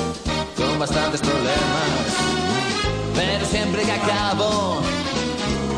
con 0.56 0.78
bastantes 0.78 1.20
problemas. 1.20 2.06
Pero 3.14 3.46
siempre 3.46 3.82
que 3.82 3.92
acabo 3.92 4.80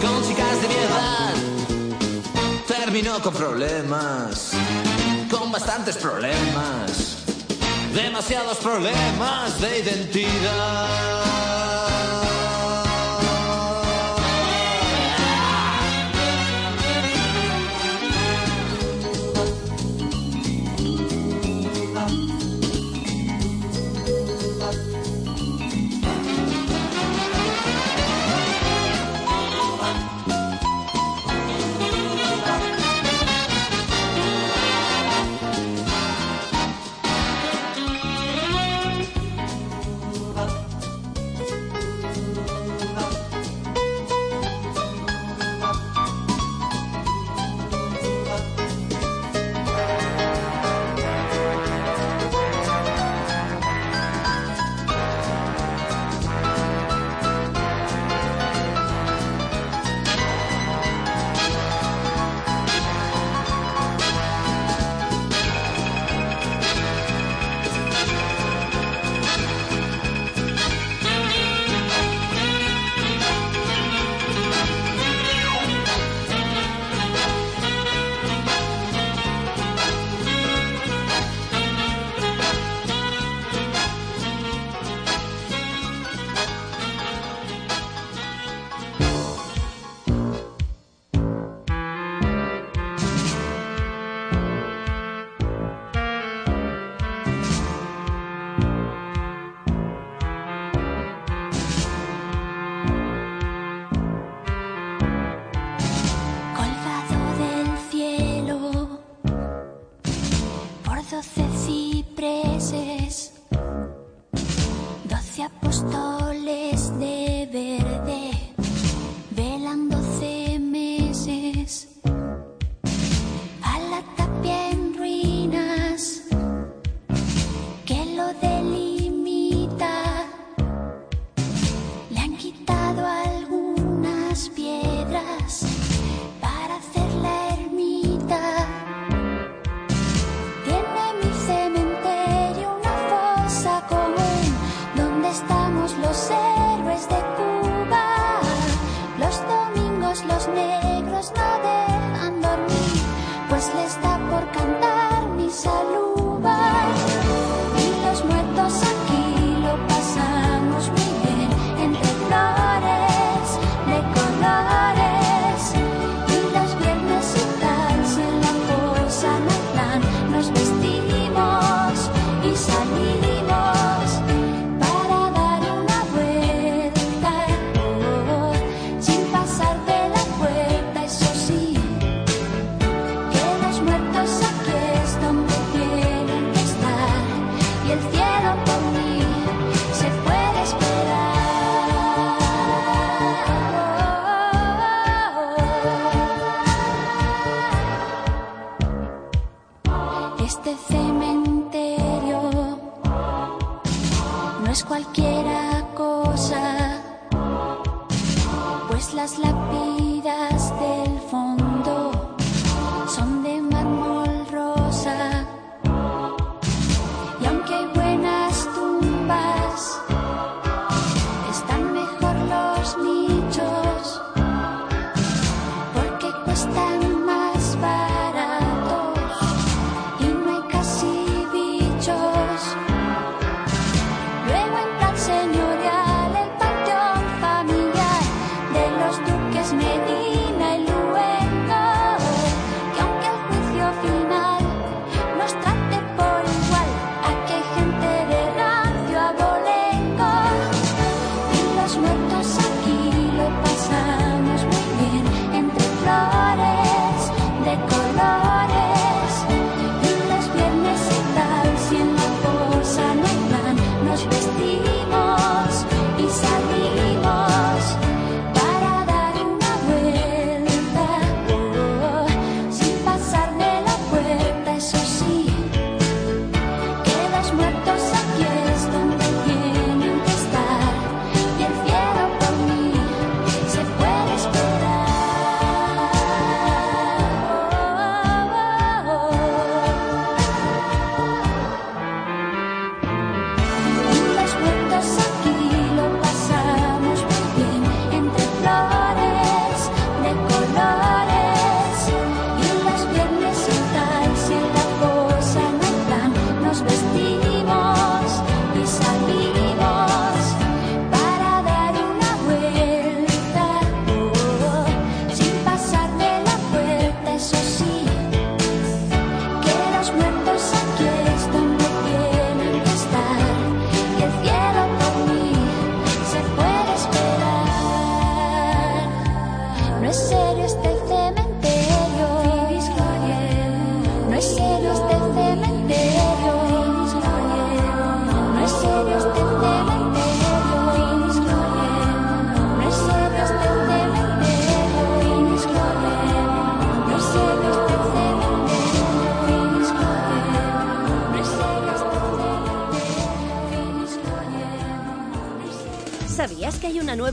con 0.03 0.29
chicas 0.29 0.63
de 0.63 0.69
mi 0.69 0.75
edad, 0.75 1.35
termino 2.67 3.19
con 3.21 3.35
problemas, 3.35 4.53
con 5.31 5.51
bastantes 5.51 5.97
problemas, 5.97 7.17
demasiados 7.95 8.59
problemas 8.59 9.61
de 9.61 9.79
identidad. 9.81 11.46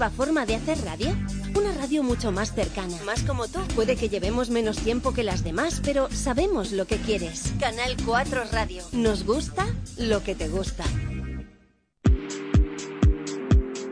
Forma 0.09 0.45
de 0.45 0.55
hacer 0.55 0.77
radio. 0.83 1.07
Una 1.55 1.71
radio 1.73 2.03
mucho 2.03 2.31
más 2.31 2.53
cercana. 2.53 2.97
Más 3.05 3.23
como 3.23 3.47
tú. 3.47 3.59
Puede 3.75 3.95
que 3.95 4.09
llevemos 4.09 4.49
menos 4.49 4.77
tiempo 4.77 5.13
que 5.13 5.23
las 5.23 5.43
demás, 5.43 5.81
pero 5.83 6.09
sabemos 6.11 6.71
lo 6.71 6.85
que 6.85 6.97
quieres. 6.97 7.53
Canal 7.59 7.95
4 8.05 8.43
Radio. 8.51 8.83
Nos 8.91 9.25
gusta 9.25 9.65
lo 9.97 10.23
que 10.23 10.35
te 10.35 10.47
gusta. 10.49 10.83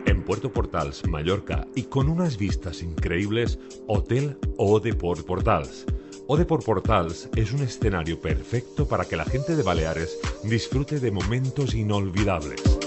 En 0.06 0.24
Puerto 0.26 0.52
Portals, 0.52 1.08
Mallorca, 1.08 1.65
y 1.76 1.84
con 1.84 2.10
unas 2.10 2.38
vistas 2.38 2.82
increíbles, 2.82 3.60
Hotel 3.88 4.38
Ode 4.58 4.93
por 4.93 5.26
Portals. 5.26 5.86
Ode 6.28 6.45
por 6.45 6.63
Portals 6.63 7.30
es 7.36 7.52
un 7.52 7.62
escenario 7.62 8.19
perfecto 8.21 8.88
para 8.88 9.06
que 9.06 9.17
la 9.17 9.26
gente 9.26 9.56
de 9.56 9.63
Baleares 9.63 10.17
disfrute 10.43 10.99
de 10.99 11.12
momentos 11.12 11.74
inolvidables. 11.74 12.80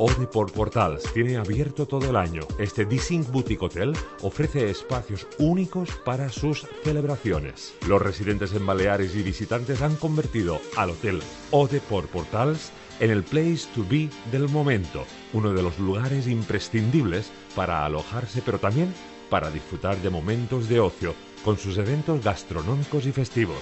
Ode 0.00 0.28
por 0.28 0.52
Portals 0.52 1.02
tiene 1.12 1.36
abierto 1.38 1.84
todo 1.84 2.08
el 2.08 2.14
año. 2.14 2.42
Este 2.60 2.84
D-Sync 2.84 3.32
Boutique 3.32 3.64
Hotel 3.64 3.92
ofrece 4.22 4.70
espacios 4.70 5.26
únicos 5.40 5.90
para 6.04 6.28
sus 6.28 6.68
celebraciones. 6.84 7.74
Los 7.88 8.00
residentes 8.00 8.54
en 8.54 8.64
Baleares 8.64 9.16
y 9.16 9.24
visitantes 9.24 9.82
han 9.82 9.96
convertido 9.96 10.60
al 10.76 10.90
Hotel 10.90 11.20
Ode 11.50 11.80
por 11.80 12.06
Portals 12.06 12.70
en 13.00 13.10
el 13.10 13.24
place 13.24 13.66
to 13.74 13.84
be 13.90 14.08
del 14.30 14.48
momento, 14.48 15.04
uno 15.32 15.52
de 15.52 15.64
los 15.64 15.80
lugares 15.80 16.28
imprescindibles 16.28 17.32
para 17.56 17.84
alojarse, 17.84 18.40
pero 18.40 18.60
también 18.60 18.94
para 19.28 19.50
disfrutar 19.50 19.96
de 19.96 20.10
momentos 20.10 20.68
de 20.68 20.78
ocio 20.78 21.12
con 21.44 21.58
sus 21.58 21.76
eventos 21.76 22.22
gastronómicos 22.22 23.04
y 23.04 23.10
festivos. 23.10 23.58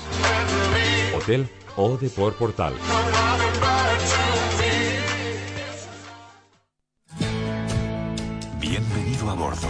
Hotel 1.16 1.48
Ode 1.78 2.10
por 2.10 2.34
Portals. 2.36 2.80
Bienvenido 8.62 9.30
a 9.30 9.34
bordo. 9.34 9.68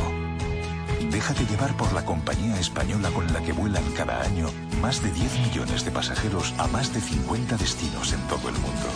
Déjate 1.10 1.46
llevar 1.46 1.76
por 1.76 1.92
la 1.94 2.06
compañía 2.06 2.60
española 2.60 3.10
con 3.10 3.32
la 3.34 3.42
que 3.42 3.54
vuelan 3.54 3.84
cada 3.94 4.22
año 4.22 4.48
más 4.82 5.02
de 5.02 5.12
10 5.12 5.40
millones 5.48 5.84
de 5.84 5.90
pasajeros 5.90 6.54
a 6.60 6.68
más 6.68 6.94
de 6.94 7.02
50 7.02 7.58
destinos 7.58 8.14
en 8.14 8.22
todo 8.28 8.50
el 8.50 8.56
mundo. 8.56 8.88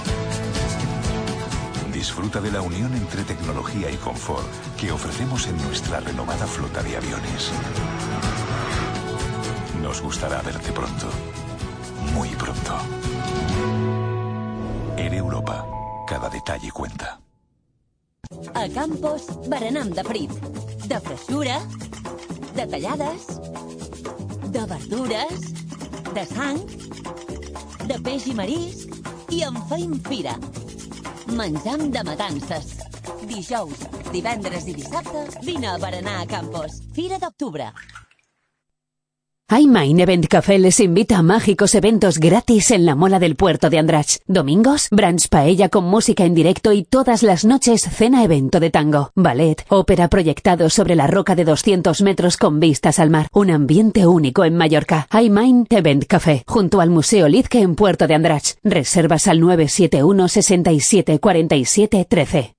Disfruta 1.91 2.39
de 2.39 2.51
la 2.51 2.61
unión 2.61 2.93
entre 2.93 3.23
tecnología 3.23 3.89
y 3.89 3.97
confort 3.97 4.45
que 4.79 4.91
ofrecemos 4.91 5.47
en 5.47 5.57
nuestra 5.63 5.99
renovada 5.99 6.45
flota 6.45 6.83
de 6.83 6.95
aviones. 6.95 7.51
Nos 9.81 9.99
gustará 9.99 10.43
verte 10.43 10.71
pronto. 10.71 11.09
Muy 12.13 12.29
pronto. 12.29 12.77
En 14.97 15.13
Europa, 15.13 15.65
cada 16.07 16.29
detalle 16.29 16.71
cuenta. 16.71 17.19
A 18.53 18.67
Campos, 18.69 19.27
berenem 19.47 19.91
de 19.91 20.03
frit. 20.03 20.31
De 20.87 20.99
fressura, 20.99 21.59
de 22.55 22.65
tallades, 22.67 23.27
de 24.51 24.65
verdures, 24.65 25.39
de 26.13 26.25
sang, 26.25 26.59
de 27.85 27.99
peix 28.03 28.27
i 28.27 28.33
marisc 28.33 28.95
i 29.29 29.43
en 29.45 29.61
feim 29.69 29.95
fira. 30.09 30.35
Menjam 31.37 31.89
de 31.93 32.03
matances. 32.03 32.75
Dijous, 33.29 33.85
divendres 34.11 34.67
i 34.67 34.73
dissabte, 34.73 35.27
vine 35.45 35.69
a 35.69 35.77
berenar 35.77 36.21
a 36.23 36.27
Campos. 36.27 36.81
Fira 36.93 37.19
d'octubre. 37.21 37.69
iMine 39.51 40.03
Event 40.03 40.27
Café 40.27 40.59
les 40.59 40.79
invita 40.79 41.17
a 41.17 41.23
mágicos 41.23 41.73
eventos 41.73 42.19
gratis 42.19 42.69
en 42.69 42.85
la 42.85 42.93
mola 42.93 43.17
del 43.17 43.35
puerto 43.35 43.71
de 43.71 43.79
Andrach. 43.79 44.19
Domingos, 44.27 44.89
brunch 44.91 45.27
paella 45.27 45.69
con 45.69 45.85
música 45.85 46.23
en 46.23 46.35
directo 46.35 46.71
y 46.71 46.83
todas 46.83 47.23
las 47.23 47.45
noches 47.45 47.81
cena 47.81 48.23
evento 48.23 48.59
de 48.59 48.69
tango, 48.69 49.11
ballet, 49.15 49.65
ópera 49.69 50.07
proyectado 50.07 50.69
sobre 50.69 50.95
la 50.95 51.07
roca 51.07 51.33
de 51.33 51.45
200 51.45 51.99
metros 52.03 52.37
con 52.37 52.59
vistas 52.59 52.99
al 52.99 53.09
mar. 53.09 53.27
Un 53.33 53.49
ambiente 53.49 54.05
único 54.05 54.45
en 54.45 54.55
Mallorca. 54.55 55.07
iMine 55.19 55.65
Event 55.71 56.05
Café, 56.05 56.43
junto 56.45 56.79
al 56.79 56.91
Museo 56.91 57.27
Lizque 57.27 57.61
en 57.61 57.73
Puerto 57.73 58.05
de 58.05 58.13
Andrach. 58.13 58.55
Reservas 58.63 59.25
al 59.25 59.39
971 59.39 60.27
67 60.27 61.19
47 61.19 62.05
13. 62.07 62.55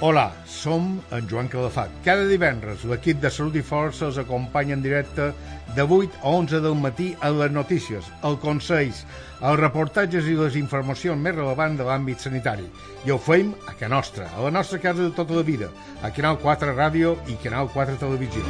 Hola, 0.00 0.32
som 0.58 1.00
en 1.14 1.28
Joan 1.30 1.48
Calafat. 1.48 1.92
Cada 2.04 2.26
divendres 2.26 2.82
l'equip 2.88 3.20
de 3.22 3.30
Salut 3.30 3.54
i 3.56 3.62
Força 3.62 4.08
us 4.10 4.18
acompanya 4.18 4.74
en 4.74 4.82
directe 4.82 5.30
de 5.76 5.84
8 5.84 6.18
a 6.22 6.32
11 6.34 6.60
del 6.64 6.74
matí 6.74 7.12
a 7.20 7.30
les 7.30 7.52
notícies, 7.54 8.08
els 8.26 8.40
consells, 8.42 9.04
els 9.38 9.60
reportatges 9.60 10.26
i 10.26 10.34
les 10.38 10.58
informacions 10.58 11.22
més 11.22 11.36
rellevants 11.36 11.78
de 11.78 11.86
l'àmbit 11.86 12.24
sanitari. 12.24 12.66
I 13.06 13.14
ho 13.14 13.18
fem 13.22 13.54
a 13.70 13.76
Can 13.78 13.94
Nostra, 13.94 14.26
a 14.34 14.42
la 14.42 14.50
nostra 14.50 14.80
casa 14.82 15.04
de 15.04 15.14
tota 15.14 15.38
la 15.38 15.46
vida, 15.46 15.70
a 16.02 16.10
Canal 16.10 16.40
4 16.42 16.74
Ràdio 16.74 17.14
i 17.30 17.38
Canal 17.44 17.70
4 17.74 17.98
Televisió. 18.02 18.42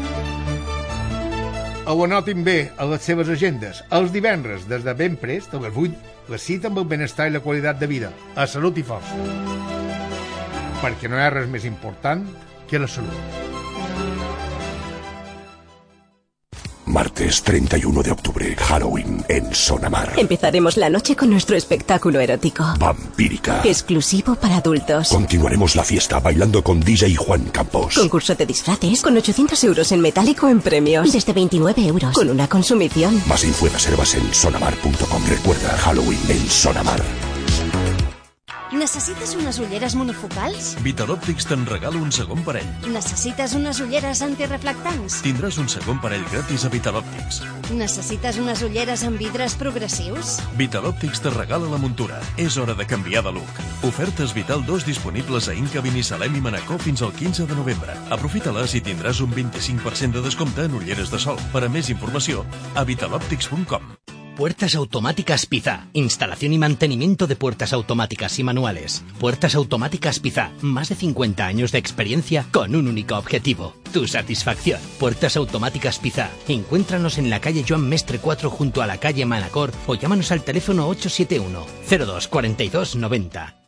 Ho 1.88 2.04
anotin 2.04 2.44
bé 2.44 2.70
a 2.76 2.84
les 2.88 3.04
seves 3.04 3.28
agendes. 3.32 3.82
Els 3.96 4.12
divendres, 4.12 4.66
des 4.68 4.84
de 4.84 4.94
ben 4.94 5.16
prest, 5.16 5.54
a 5.54 5.60
les 5.62 5.76
8, 5.76 6.16
la 6.28 6.40
cita 6.40 6.68
amb 6.68 6.80
el 6.80 6.88
benestar 6.88 7.28
i 7.28 7.36
la 7.36 7.44
qualitat 7.44 7.80
de 7.80 7.88
vida. 7.88 8.12
A 8.36 8.46
Salut 8.46 8.76
i 8.76 8.84
Força 8.84 9.77
perquè 10.82 11.10
no 11.10 11.18
hi 11.18 11.26
ha 11.26 11.34
res 11.34 11.50
més 11.50 11.66
important 11.68 12.24
que 12.68 12.78
la 12.78 12.88
salut. 12.88 13.46
Martes 16.88 17.42
31 17.42 18.02
de 18.02 18.10
octubre, 18.10 18.56
Halloween 18.56 19.22
en 19.28 19.54
Sonamar. 19.54 20.14
Empezaremos 20.16 20.78
la 20.78 20.88
noche 20.88 21.14
con 21.14 21.28
nuestro 21.28 21.54
espectáculo 21.54 22.18
erótico. 22.18 22.64
Vampírica. 22.78 23.60
Exclusivo 23.64 24.34
para 24.36 24.56
adultos. 24.56 25.10
Continuaremos 25.10 25.76
la 25.76 25.84
fiesta 25.84 26.18
bailando 26.18 26.64
con 26.64 26.80
DJ 26.80 27.14
Juan 27.16 27.44
Campos. 27.50 27.94
Concurso 27.94 28.34
de 28.34 28.46
disfraces 28.46 29.02
con 29.02 29.16
800 29.16 29.62
euros 29.64 29.92
en 29.92 30.00
metálico 30.00 30.48
en 30.48 30.60
premios. 30.60 31.12
Desde 31.12 31.34
29 31.34 31.86
euros. 31.86 32.14
Con 32.14 32.30
una 32.30 32.48
consumición. 32.48 33.22
Más 33.26 33.44
info 33.44 33.66
y 33.66 33.70
reservas 33.70 34.14
en 34.14 34.32
sonamar.com. 34.32 35.22
Recuerda, 35.28 35.76
Halloween 35.76 36.20
en 36.30 36.48
Sonamar. 36.48 37.02
Necessites 38.72 39.32
unes 39.34 39.58
ulleres 39.64 39.94
monofocals? 39.96 40.74
Vital 40.84 41.08
Optics 41.14 41.46
te'n 41.48 41.62
regala 41.64 41.96
un 41.96 42.10
segon 42.12 42.42
parell. 42.44 42.68
Necessites 42.92 43.54
unes 43.56 43.78
ulleres 43.80 44.20
antireflectants? 44.26 45.22
Tindràs 45.24 45.56
un 45.62 45.70
segon 45.72 45.96
parell 46.02 46.26
gratis 46.28 46.66
a 46.66 46.70
Vital 46.72 46.98
Optics. 47.00 47.40
Necessites 47.72 48.36
unes 48.42 48.60
ulleres 48.66 49.06
amb 49.08 49.16
vidres 49.20 49.56
progressius? 49.56 50.36
Vital 50.60 50.84
Optics 50.90 51.24
te 51.24 51.32
regala 51.32 51.70
la 51.72 51.80
muntura. 51.80 52.20
És 52.36 52.58
hora 52.60 52.76
de 52.76 52.84
canviar 52.86 53.24
de 53.24 53.32
look. 53.38 53.62
Ofertes 53.88 54.34
Vital 54.36 54.66
2 54.68 54.84
disponibles 54.84 55.48
a 55.48 55.56
Inca, 55.56 55.80
Binissalem 55.80 56.36
i 56.36 56.44
Manacor 56.44 56.82
fins 56.84 57.00
al 57.00 57.14
15 57.16 57.48
de 57.48 57.56
novembre. 57.56 57.96
Aprofita-les 58.12 58.76
i 58.76 58.82
tindràs 58.84 59.22
un 59.24 59.32
25% 59.32 60.20
de 60.20 60.26
descompte 60.28 60.68
en 60.68 60.76
ulleres 60.76 61.08
de 61.14 61.22
sol. 61.22 61.40
Per 61.56 61.64
a 61.64 61.72
més 61.72 61.88
informació, 61.88 62.44
a 62.76 62.84
vitaloptics.com. 62.84 63.97
Puertas 64.38 64.76
automáticas 64.76 65.46
Pizza. 65.46 65.88
Instalación 65.94 66.52
y 66.52 66.58
mantenimiento 66.58 67.26
de 67.26 67.34
puertas 67.34 67.72
automáticas 67.72 68.38
y 68.38 68.44
manuales. 68.44 69.02
Puertas 69.18 69.56
automáticas 69.56 70.20
Pizza. 70.20 70.52
Más 70.60 70.90
de 70.90 70.94
50 70.94 71.44
años 71.44 71.72
de 71.72 71.78
experiencia 71.78 72.46
con 72.52 72.76
un 72.76 72.86
único 72.86 73.16
objetivo. 73.16 73.74
Tu 73.92 74.06
satisfacción. 74.06 74.80
Puertas 75.00 75.36
automáticas 75.36 75.98
Pizza. 75.98 76.30
Encuéntranos 76.46 77.18
en 77.18 77.30
la 77.30 77.40
calle 77.40 77.64
Joan 77.68 77.88
Mestre 77.88 78.20
4 78.20 78.48
junto 78.48 78.80
a 78.80 78.86
la 78.86 78.98
calle 78.98 79.26
Manacor 79.26 79.72
o 79.88 79.96
llámanos 79.96 80.30
al 80.30 80.44
teléfono 80.44 80.86
871 80.86 81.66
02 82.06 82.28
42 82.28 82.94
90. 82.94 83.58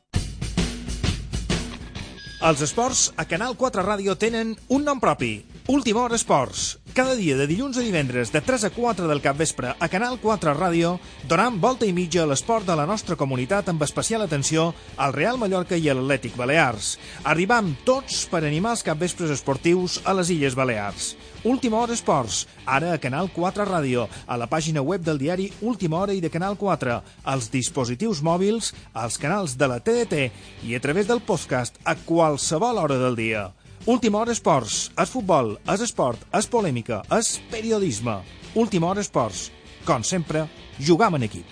Els 2.40 2.62
esports 2.64 3.10
a 3.20 3.26
Canal 3.28 3.52
4 3.52 3.82
Ràdio 3.84 4.14
tenen 4.16 4.54
un 4.72 4.86
nom 4.86 4.96
propi, 4.96 5.42
Última 5.70 6.00
Hora 6.00 6.16
Esports. 6.16 6.80
Cada 6.98 7.14
dia 7.14 7.36
de 7.38 7.44
dilluns 7.46 7.76
a 7.78 7.82
divendres 7.86 8.32
de 8.34 8.40
3 8.42 8.64
a 8.66 8.70
4 8.74 9.06
del 9.06 9.20
capvespre 9.22 9.76
a 9.78 9.86
Canal 9.86 10.16
4 10.18 10.50
Ràdio 10.58 10.96
donant 11.30 11.60
volta 11.62 11.86
i 11.86 11.92
mitja 11.94 12.24
a 12.24 12.26
l'esport 12.26 12.66
de 12.66 12.74
la 12.74 12.88
nostra 12.90 13.14
comunitat 13.14 13.70
amb 13.70 13.84
especial 13.86 14.24
atenció 14.24 14.72
al 14.98 15.14
Real 15.14 15.38
Mallorca 15.38 15.78
i 15.78 15.86
a 15.86 15.94
l'Atlètic 15.94 16.34
Balears. 16.34 16.96
Arribam 17.22 17.70
tots 17.86 18.24
per 18.32 18.42
animar 18.42 18.72
els 18.74 18.82
capvespres 18.82 19.30
esportius 19.30 20.00
a 20.02 20.16
les 20.18 20.34
Illes 20.34 20.58
Balears. 20.58 21.12
Última 21.46 21.78
Hora 21.78 21.94
Esports, 21.94 22.48
ara 22.66 22.90
a 22.90 22.98
Canal 22.98 23.30
4 23.30 23.68
Ràdio, 23.70 24.08
a 24.26 24.40
la 24.42 24.50
pàgina 24.50 24.82
web 24.82 25.06
del 25.06 25.22
diari 25.22 25.52
Última 25.62 26.02
Hora 26.02 26.18
i 26.18 26.20
de 26.20 26.34
Canal 26.34 26.58
4, 26.58 26.98
als 27.30 27.46
dispositius 27.54 28.24
mòbils, 28.26 28.74
als 28.92 29.22
canals 29.22 29.54
de 29.54 29.70
la 29.70 29.78
TDT 29.78 30.26
i 30.66 30.74
a 30.74 30.82
través 30.82 31.06
del 31.06 31.22
podcast 31.22 31.78
a 31.86 31.94
qualsevol 31.94 32.82
hora 32.82 32.98
del 32.98 33.14
dia. 33.14 33.52
Última 33.86 34.18
hora 34.18 34.32
esports, 34.32 34.90
és 34.92 35.08
futbol, 35.08 35.54
és 35.72 35.80
esport, 35.80 36.20
és 36.36 36.46
polèmica, 36.52 37.00
és 37.16 37.38
periodisme. 37.48 38.18
Última 38.52 38.90
hora 38.90 39.00
esports. 39.00 39.48
Com 39.88 40.04
sempre, 40.04 40.44
jugam 40.76 41.16
en 41.16 41.24
equip. 41.24 41.46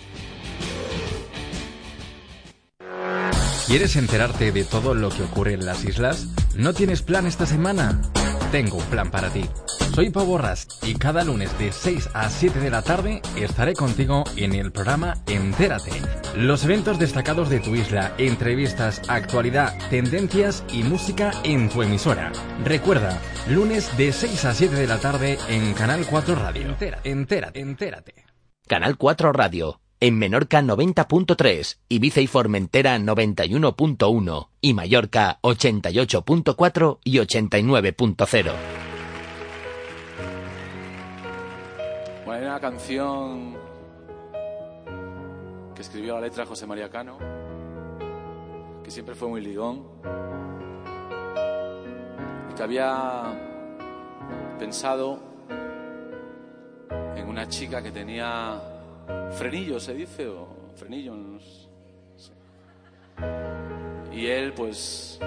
¿Quieres 3.65 3.95
enterarte 3.95 4.51
de 4.51 4.63
todo 4.63 4.93
lo 4.93 5.09
que 5.09 5.23
ocurre 5.23 5.53
en 5.53 5.65
las 5.65 5.85
islas? 5.85 6.27
¿No 6.55 6.73
tienes 6.73 7.01
plan 7.01 7.25
esta 7.25 7.45
semana? 7.45 8.01
Tengo 8.51 8.77
un 8.77 8.85
plan 8.85 9.11
para 9.11 9.29
ti. 9.29 9.45
Soy 9.93 10.09
Pau 10.09 10.25
Borras 10.25 10.67
y 10.81 10.95
cada 10.95 11.23
lunes 11.23 11.55
de 11.59 11.71
6 11.71 12.09
a 12.15 12.29
7 12.29 12.59
de 12.59 12.71
la 12.71 12.81
tarde 12.81 13.21
estaré 13.35 13.73
contigo 13.73 14.23
en 14.37 14.55
el 14.55 14.71
programa 14.71 15.13
Entérate. 15.27 15.91
Los 16.35 16.63
eventos 16.65 16.97
destacados 16.97 17.49
de 17.49 17.59
tu 17.59 17.75
isla, 17.75 18.13
entrevistas, 18.17 19.01
actualidad, 19.07 19.77
tendencias 19.91 20.63
y 20.73 20.81
música 20.81 21.31
en 21.43 21.69
tu 21.69 21.83
emisora. 21.83 22.31
Recuerda, 22.63 23.21
lunes 23.47 23.95
de 23.97 24.11
6 24.11 24.45
a 24.45 24.53
7 24.55 24.73
de 24.73 24.87
la 24.87 24.97
tarde 24.97 25.37
en 25.47 25.73
Canal 25.75 26.05
4 26.09 26.35
Radio. 26.35 26.69
Entérate, 26.69 27.09
entérate, 27.11 27.59
entérate. 27.59 28.25
Canal 28.67 28.97
4 28.97 29.31
Radio. 29.31 29.79
En 30.01 30.17
Menorca 30.17 30.61
90.3, 30.61 31.77
Ibiza 31.89 32.21
y 32.21 32.27
Formentera 32.27 32.97
91.1 32.97 34.47
y 34.61 34.73
Mallorca 34.73 35.39
88.4 35.41 36.99
y 37.03 37.17
89.0. 37.17 38.51
Bueno, 42.25 42.45
una 42.45 42.59
canción 42.61 43.57
que 45.75 45.81
escribió 45.81 46.15
la 46.15 46.21
letra 46.21 46.45
José 46.45 46.65
María 46.65 46.89
Cano, 46.89 47.17
que 48.81 48.91
siempre 48.91 49.15
fue 49.15 49.27
muy 49.27 49.41
ligón, 49.41 49.83
y 52.49 52.55
que 52.55 52.63
había 52.63 53.37
pensado 54.57 55.19
en 57.17 57.27
una 57.27 57.49
chica 57.49 57.83
que 57.83 57.91
tenía 57.91 58.68
frenillo, 59.37 59.79
se 59.79 59.93
dice, 59.93 60.27
o 60.27 60.47
frenillo, 60.75 61.15
no 61.15 61.39
sé. 61.39 61.67
Y 64.11 64.25
él, 64.27 64.53
pues, 64.53 65.19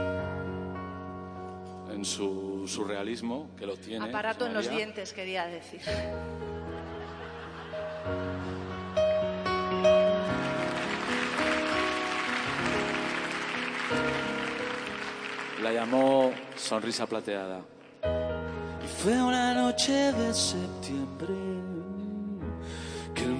en 1.90 2.04
su 2.04 2.66
surrealismo, 2.66 3.50
que 3.56 3.66
lo 3.66 3.76
tiene. 3.76 4.08
Aparato 4.08 4.46
en 4.46 4.54
los 4.54 4.68
dientes, 4.68 5.12
quería 5.12 5.46
decir. 5.46 5.80
La 15.62 15.72
llamó 15.72 16.32
Sonrisa 16.56 17.06
Plateada. 17.06 17.60
Y 18.02 18.88
fue 19.02 19.22
una 19.22 19.54
noche 19.54 20.12
de 20.12 20.34
septiembre 20.34 21.51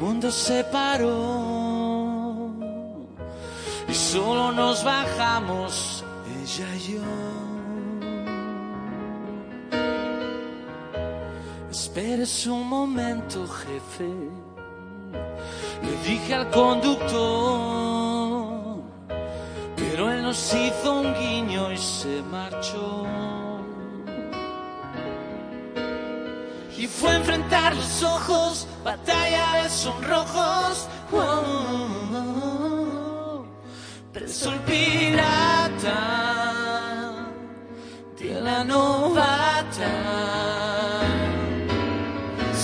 mundo 0.03 0.33
se 0.33 0.65
paró 0.65 2.51
y 3.89 3.95
solo 3.95 4.51
nos 4.51 4.83
bajamos 4.83 6.05
ella 6.43 6.75
y 6.75 6.81
yo. 6.95 7.03
Esperes 11.71 12.47
un 12.49 12.69
momento, 12.69 13.47
jefe, 13.47 14.11
le 15.85 15.93
dije 16.09 16.35
al 16.35 16.51
conductor, 16.51 17.13
pero 19.77 20.11
él 20.11 20.23
nos 20.25 20.53
hizo 20.53 21.01
un 21.01 21.15
guiño 21.15 21.71
y 21.71 21.79
se 21.79 22.23
marchó. 22.23 23.07
Y 26.83 26.87
fue 26.89 27.15
enfrentar 27.15 27.77
los 27.77 28.03
ojos, 28.03 28.67
batalla 28.83 29.63
de 29.63 29.71
sonrojos. 29.71 30.89
Oh, 31.13 33.47
pirata 34.67 35.95
de 38.19 38.41
la 38.41 38.65
novata. 38.65 39.93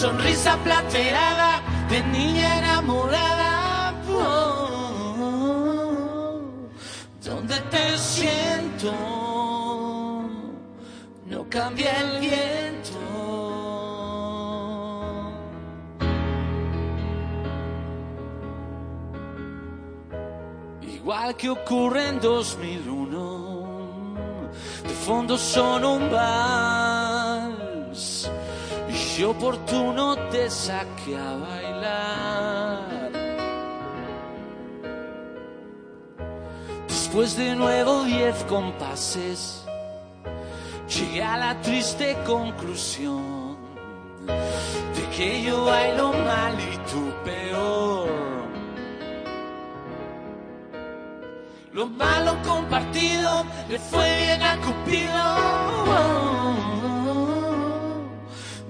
Sonrisa 0.00 0.56
plateada 0.64 1.62
de 1.88 2.02
niña 2.08 2.58
enamorada. 2.58 3.94
Oh, 4.10 5.30
donde 7.22 7.54
te 7.70 7.96
siento, 7.96 8.92
no 11.24 11.48
cambia 11.48 12.00
el 12.00 12.18
viento. 12.18 12.67
Igual 20.98 21.36
que 21.36 21.48
ocurre 21.48 22.08
en 22.08 22.20
2001, 22.20 24.48
de 24.82 24.94
fondo 25.06 25.38
son 25.38 25.84
un 25.84 26.10
vals 26.10 27.48
y 29.18 29.24
oportuno 29.24 30.16
te 30.30 30.48
saqué 30.48 31.16
a 31.16 31.36
bailar. 31.36 33.10
Después 36.86 37.36
de 37.36 37.56
nuevo 37.56 38.04
diez 38.04 38.44
compases, 38.44 39.64
llegué 40.88 41.22
a 41.22 41.36
la 41.36 41.60
triste 41.62 42.16
conclusión 42.24 43.56
de 44.26 45.16
que 45.16 45.42
yo 45.42 45.64
bailo 45.64 46.12
mal 46.12 46.54
y 46.60 46.76
tú 46.90 47.12
Lo 51.78 51.86
malo 51.86 52.36
compartido 52.42 53.46
le 53.68 53.78
fue 53.78 54.16
bien 54.16 54.42
a 54.42 54.56
Cupido 54.56 55.26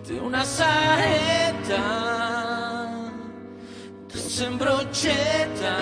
de 0.06 0.20
una 0.20 0.44
saeta 0.44 1.80
desembrocheta. 4.12 5.76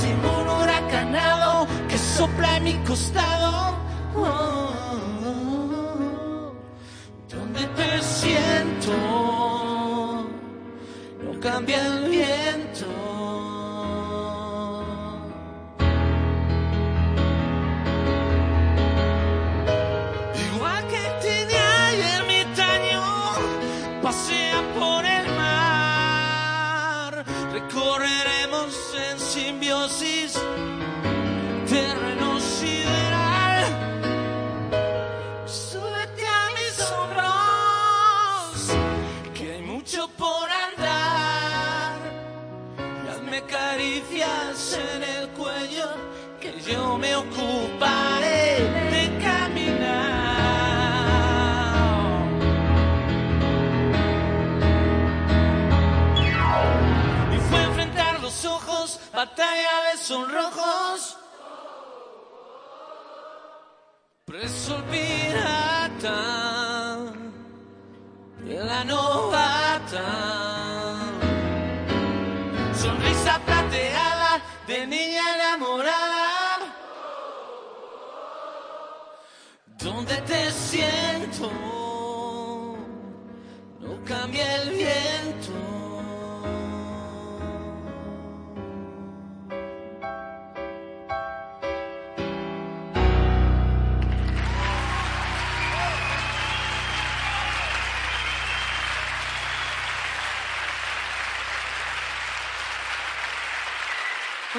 Sin 0.00 0.16
un 0.24 0.48
huracanado 0.48 1.66
que 1.86 1.98
sopla 1.98 2.56
en 2.56 2.64
mi 2.64 2.74
costado. 2.86 3.76
Donde 7.28 7.66
te 7.76 8.02
siento, 8.02 8.92
no 11.22 11.38
cambia 11.38 11.86
el 11.86 12.08
batalla 59.18 59.76
de 59.90 59.98
sonrojos. 59.98 61.18
Preso 64.24 64.76
el 64.76 64.84
pirata 64.92 66.20
de 68.44 68.56
la 68.70 68.84
novata. 68.84 70.06
Sonrisa 72.80 73.34
plateada 73.44 74.40
de 74.68 74.86
niña 74.86 75.24
enamorada. 75.34 76.58
Donde 79.84 80.16
te 80.30 80.52
siento, 80.52 81.50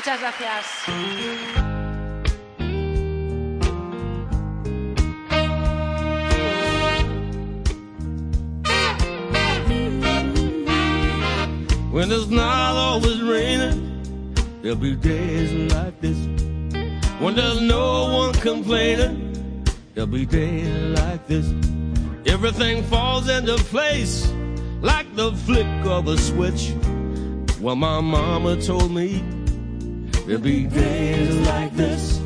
Muchas 0.10 0.22
gracias. 0.22 0.66
When 11.92 12.12
it's 12.12 12.28
not 12.28 12.76
always 12.76 13.22
raining, 13.22 14.34
there'll 14.64 14.78
be 14.78 14.96
days 14.96 15.72
like 15.72 16.02
this. 16.02 16.18
When 17.20 17.36
there's 17.36 17.62
no 17.62 18.12
one 18.12 18.34
complaining, 18.34 19.64
there'll 19.94 20.10
be 20.10 20.26
days 20.26 20.98
like 20.98 21.28
this. 21.28 21.46
Everything 22.26 22.82
falls 22.86 23.30
into 23.30 23.58
place 23.66 24.34
like 24.82 25.16
the 25.16 25.34
flick 25.46 25.68
of 25.86 26.08
a 26.08 26.18
switch. 26.18 26.74
Well, 27.62 27.76
my 27.76 28.02
mama 28.02 28.60
told 28.60 28.90
me 28.92 29.24
there'll 30.30 30.44
be 30.44 30.66
days 30.68 31.36
like 31.48 31.74
this. 31.76 32.20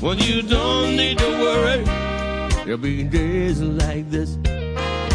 When 0.00 0.18
you 0.20 0.40
don't 0.40 0.96
need 0.96 1.18
to 1.18 1.26
worry, 1.26 1.84
there'll 2.64 2.78
be 2.78 3.02
days 3.02 3.60
like 3.60 4.08
this. 4.10 4.36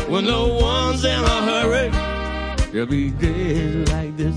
When 0.08 0.26
no 0.26 0.54
one's 0.62 1.04
in 1.04 1.20
a 1.20 1.42
hurry, 1.50 1.90
there'll 2.72 2.86
be 2.86 3.10
days 3.10 3.90
like 3.90 4.16
this. 4.18 4.36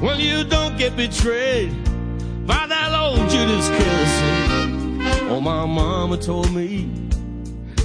When 0.00 0.18
you 0.18 0.42
don't 0.42 0.76
get 0.76 0.96
betrayed 0.96 1.70
by 2.44 2.66
that 2.66 2.92
old 2.92 3.30
Judas 3.30 3.68
kiss. 3.68 5.30
Oh, 5.30 5.40
my 5.40 5.64
mama 5.64 6.16
told 6.16 6.52
me 6.52 6.90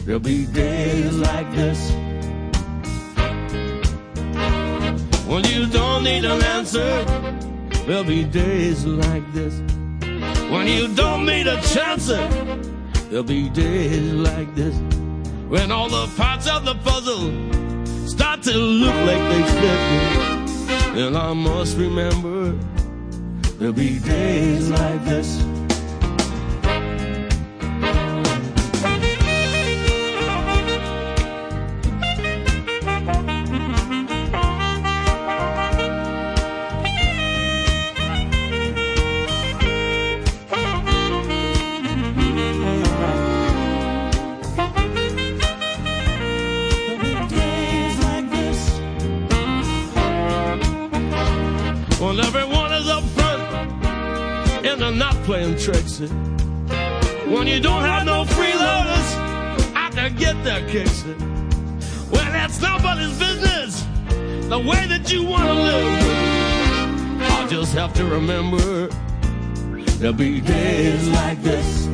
there'll 0.03 0.19
be 0.19 0.47
days 0.47 1.15
like 1.15 1.51
this. 1.51 2.08
When 5.29 5.43
you 5.43 5.67
don't 5.67 6.03
need 6.05 6.25
an 6.25 6.43
answer, 6.43 7.05
there'll 7.85 8.03
be 8.03 8.23
days 8.23 8.83
like 8.83 9.31
this. 9.31 9.53
When 10.49 10.65
you 10.65 10.87
don't 10.95 11.27
need 11.27 11.45
a 11.45 11.61
chance, 11.61 12.07
there'll 12.07 13.21
be 13.23 13.47
days 13.49 14.11
like 14.11 14.55
this. 14.55 14.75
When 15.47 15.71
all 15.71 15.87
the 15.87 16.07
parts 16.17 16.47
of 16.47 16.65
the 16.65 16.73
puzzle 16.83 17.29
start 18.07 18.41
to 18.41 18.57
look 18.57 18.95
like 18.95 19.23
they 19.31 19.43
fit. 19.59 20.97
And 20.97 21.15
I 21.15 21.31
must 21.33 21.77
remember 21.77 22.57
there'll 23.59 23.71
be 23.71 23.99
days 23.99 24.71
like 24.71 25.05
this. 25.05 25.39
When 55.99 57.45
you 57.45 57.59
don't 57.59 57.83
have 57.83 58.05
no 58.05 58.23
freeloaders 58.23 59.75
I 59.75 59.89
can 59.93 60.15
get 60.15 60.41
their 60.45 60.65
kicks. 60.69 61.03
Well, 62.09 62.23
that's 62.31 62.61
nobody's 62.61 63.19
business. 63.19 63.85
The 64.47 64.59
way 64.59 64.87
that 64.87 65.11
you 65.11 65.25
want 65.25 65.43
to 65.43 65.53
live. 65.53 67.21
I'll 67.31 67.49
just 67.49 67.73
have 67.75 67.93
to 67.95 68.05
remember 68.05 68.87
there'll 69.99 70.15
be 70.15 70.39
days 70.39 71.09
like 71.09 71.41
this. 71.43 71.87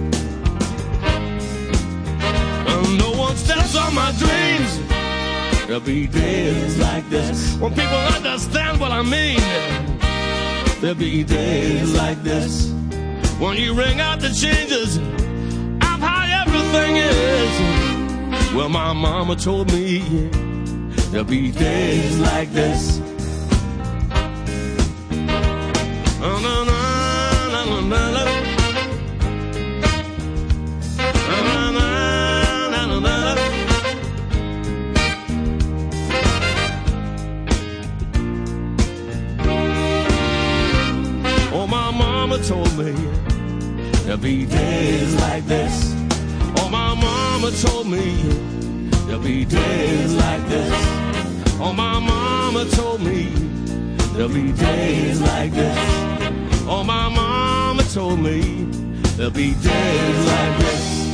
And 2.72 2.98
no 3.00 3.12
one 3.12 3.36
steps 3.36 3.76
on 3.76 3.96
my 3.96 4.12
dreams. 4.20 5.66
There'll 5.66 5.82
be 5.82 6.06
days 6.06 6.78
like 6.78 7.10
this. 7.10 7.58
When 7.58 7.74
people 7.74 7.98
understand 7.98 8.80
what 8.80 8.92
I 8.92 9.02
mean. 9.02 9.40
There'll 10.80 10.96
be 10.96 11.24
days 11.24 11.96
like 11.96 12.22
this. 12.22 12.72
When 13.40 13.58
you 13.58 13.74
ring 13.74 14.00
out 14.00 14.22
the 14.22 14.30
changes 14.30 14.96
of 14.98 16.00
how 16.00 16.44
everything 16.48 16.96
is. 16.96 18.56
Well, 18.56 18.70
my 18.70 18.94
mama 18.94 19.36
told 19.36 19.72
me 19.74 20.00
there'll 21.12 21.26
be 21.26 21.52
days 21.52 22.18
like 22.20 22.52
this. 22.54 22.95
Be 44.26 44.44
days 44.48 45.14
like 45.22 45.46
this. 45.46 45.94
Oh, 46.58 46.68
my 46.68 46.96
mama 46.96 47.52
told 47.52 47.86
me 47.86 48.24
there'll 49.06 49.22
be 49.22 49.46
days 49.46 50.16
like 50.16 50.44
this. 50.48 50.74
Oh, 51.60 51.72
my 51.72 52.00
mama 52.00 52.66
told 52.72 53.02
me 53.02 53.26
there'll 54.14 54.30
be 54.30 54.52
days 54.52 55.22
like 55.22 55.52
this. 55.52 55.78
Oh, 56.68 56.84
my 56.84 57.08
mama 57.08 57.84
told 57.84 58.20
me 58.20 58.64
there'll 59.16 59.30
be 59.30 59.54
days 59.54 60.26
like 60.26 60.58
this. 60.58 61.05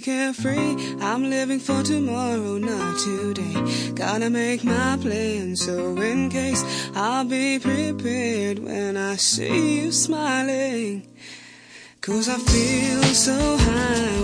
Carefree. 0.00 0.76
I'm 1.00 1.30
living 1.30 1.60
for 1.60 1.82
tomorrow, 1.82 2.58
not 2.58 2.98
today. 2.98 3.92
Gotta 3.94 4.30
make 4.30 4.64
my 4.64 4.98
plan, 5.00 5.56
so 5.56 5.96
in 5.98 6.30
case 6.30 6.62
I'll 6.94 7.24
be 7.24 7.58
prepared 7.58 8.58
when 8.58 8.96
I 8.96 9.16
see 9.16 9.80
you 9.80 9.92
smiling. 9.92 11.06
Cause 12.00 12.28
I 12.28 12.36
feel 12.36 13.02
so 13.14 13.56
high 13.56 14.14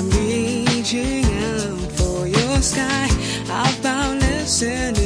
I'm 0.00 0.08
reaching 0.10 1.24
out 1.24 1.92
for 1.92 2.26
your 2.26 2.62
sky. 2.62 3.08
I've 3.50 3.82
boundless 3.82 4.62
energies. 4.62 4.99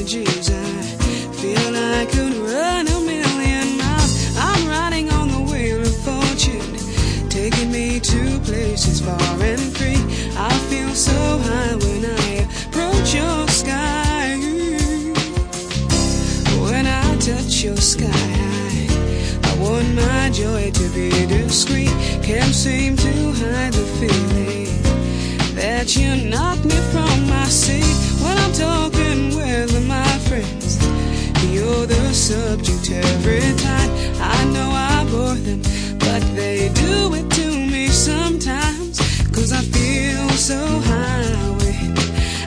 To 8.84 9.04
far 9.04 9.42
and 9.42 9.76
free. 9.76 10.02
I 10.36 10.52
feel 10.68 10.94
so 10.94 11.12
high 11.48 11.74
when 11.84 12.04
I 12.04 12.46
approach 12.66 13.14
your 13.14 13.48
sky. 13.48 14.36
When 16.64 16.86
I 16.86 17.16
touch 17.16 17.62
your 17.62 17.76
sky 17.76 18.34
I 19.48 19.52
want 19.58 19.94
my 19.94 20.30
joy 20.30 20.70
to 20.70 20.88
be 20.90 21.10
discreet. 21.26 21.94
Can't 22.22 22.54
seem 22.54 22.96
to 22.96 23.12
hide 23.40 23.72
the 23.72 23.86
feeling 23.98 24.68
that 25.54 25.96
you 25.96 26.28
knock 26.28 26.62
me 26.64 26.78
from 26.92 27.16
my 27.28 27.46
seat 27.46 27.96
when 28.22 28.36
I'm 28.36 28.52
talking 28.52 29.36
with 29.36 29.72
my 29.88 30.12
friends. 30.28 30.78
You're 31.52 31.86
the 31.86 32.12
subject 32.12 32.90
every 32.90 33.48
time. 33.66 33.90
I 34.20 34.44
know 34.52 34.70
I 34.70 35.06
bore 35.10 35.36
them, 35.48 35.62
but 35.98 36.22
they 36.34 36.70
do 36.74 37.14
it 37.14 37.30
to 37.38 37.43
so 40.44 40.66
high 40.90 41.24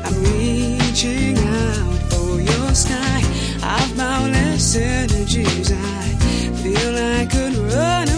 I'm 0.06 0.24
reaching 0.24 1.36
out 1.36 2.00
for 2.12 2.40
your 2.40 2.76
sky. 2.76 3.24
I've 3.64 3.98
boundless 3.98 4.76
energies. 4.76 5.72
I 5.72 6.04
feel 6.62 6.96
I 6.96 7.26
could 7.26 7.56
run 7.56 8.08
a 8.10 8.17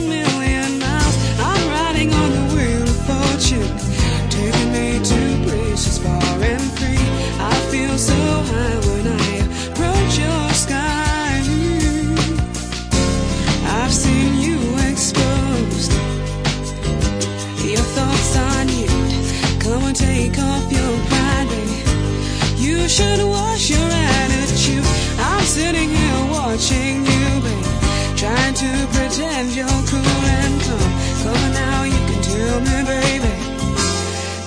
pretend 29.20 29.56
you're 29.56 29.68
cool 29.92 30.26
and 30.40 30.62
calm. 30.62 30.92
Come 31.24 31.54
now, 31.54 31.84
you 31.84 32.00
can 32.08 32.22
tell 32.24 32.60
me, 32.68 32.78
baby. 32.94 33.34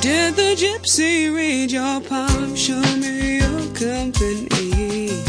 Did 0.01 0.35
the 0.35 0.51
gypsy 0.57 1.35
read 1.35 1.71
your 1.71 2.01
palm? 2.01 2.57
Show 2.57 2.81
me 2.97 3.39
your 3.39 3.61
company. 3.75 5.23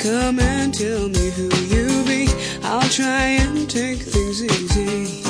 Come 0.00 0.40
and 0.40 0.74
tell 0.74 1.08
me 1.08 1.30
who 1.36 1.48
you 1.72 2.04
be. 2.04 2.28
I'll 2.64 2.88
try 2.88 3.38
and 3.42 3.70
take 3.70 4.00
things 4.00 4.42
easy. 4.42 5.22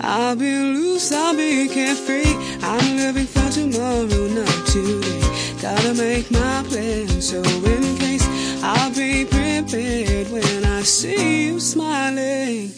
I'll 0.00 0.36
be 0.36 0.52
loose, 0.58 1.10
I'll 1.12 1.34
be 1.34 1.68
carefree. 1.68 2.34
I'm 2.62 2.96
living 2.96 3.26
for 3.26 3.48
tomorrow, 3.50 4.26
not 4.38 4.66
today. 4.66 5.20
Gotta 5.62 5.94
make 5.94 6.30
my 6.30 6.62
plan, 6.68 7.08
so 7.22 7.42
in 7.42 7.96
case 7.96 8.05
I'll 8.68 8.90
be 8.90 9.24
prepared 9.24 10.26
when 10.32 10.64
I 10.64 10.82
see 10.82 11.46
you 11.46 11.60
smiling. 11.60 12.72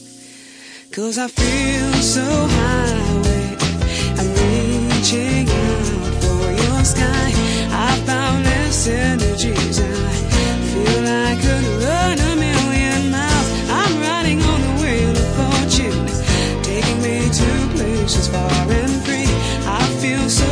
Cause 0.93 1.17
I 1.17 1.29
feel 1.29 1.93
so 1.95 2.27
high 2.57 3.57
I'm 4.21 4.31
reaching 4.37 5.49
out 5.49 6.13
for 6.23 6.45
your 6.63 6.85
sky. 6.85 7.29
I 7.73 7.91
found 8.05 8.45
this 8.45 8.87
energies. 8.87 9.81
I 9.81 10.13
feel 10.73 11.05
I 11.09 11.33
could 11.41 11.67
run 11.83 12.17
a 12.21 12.37
million 12.37 13.11
miles. 13.11 13.49
I'm 13.71 13.95
riding 13.99 14.43
on 14.43 14.61
the 14.61 14.75
wheel 14.83 15.17
of 15.25 15.29
fortune, 15.41 16.05
taking 16.63 17.01
me 17.01 17.31
to 17.41 17.51
places 17.77 18.29
far 18.29 18.53
and 18.81 18.93
free. 19.07 19.33
I 19.65 19.83
feel 20.03 20.29
so 20.29 20.48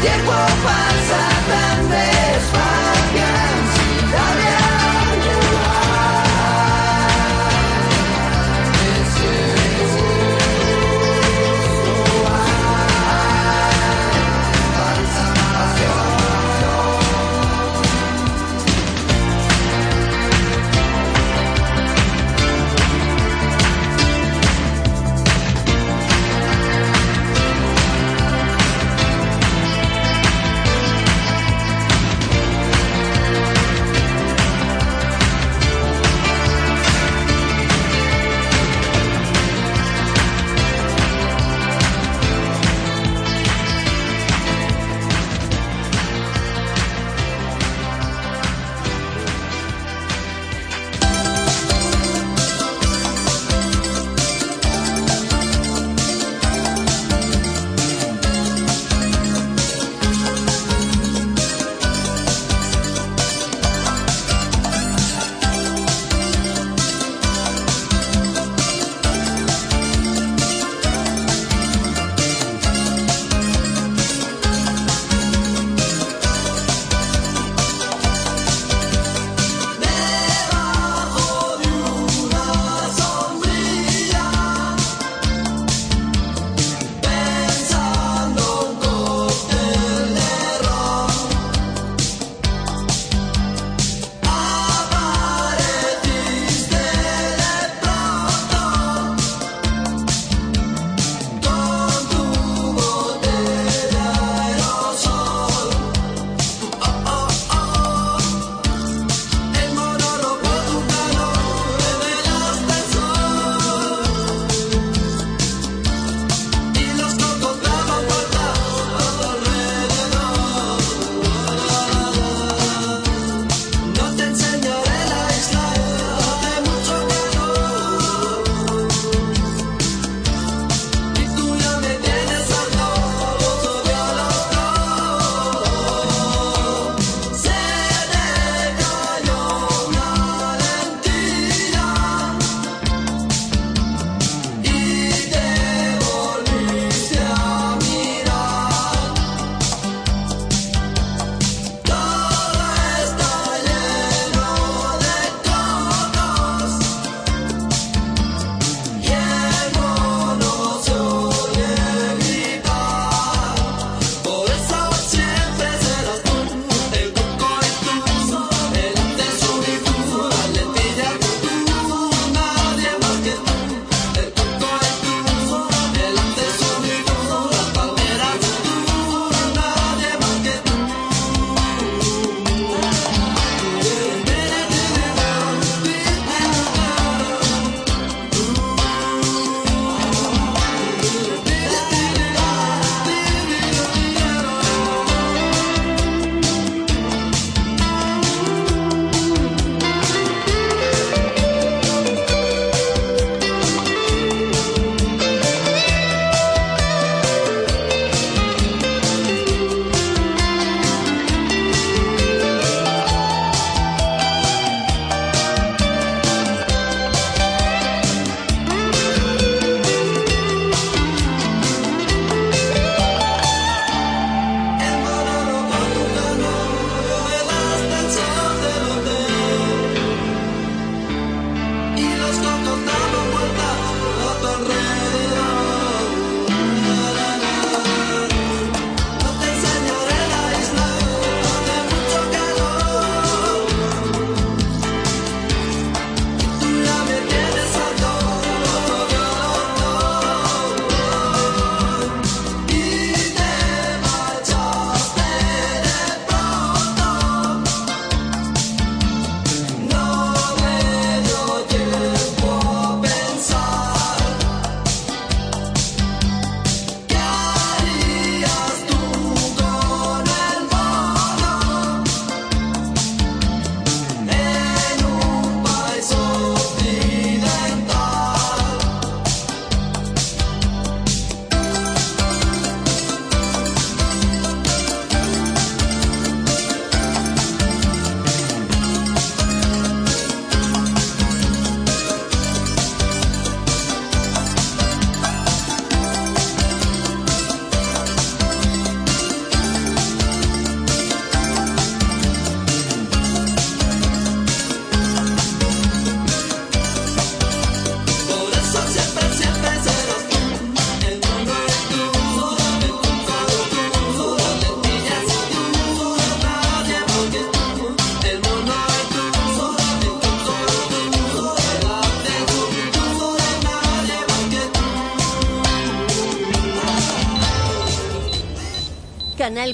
tiempo 0.00 0.32
pasa 0.64 0.89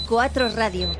4 0.07 0.55
Radio. 0.55 0.96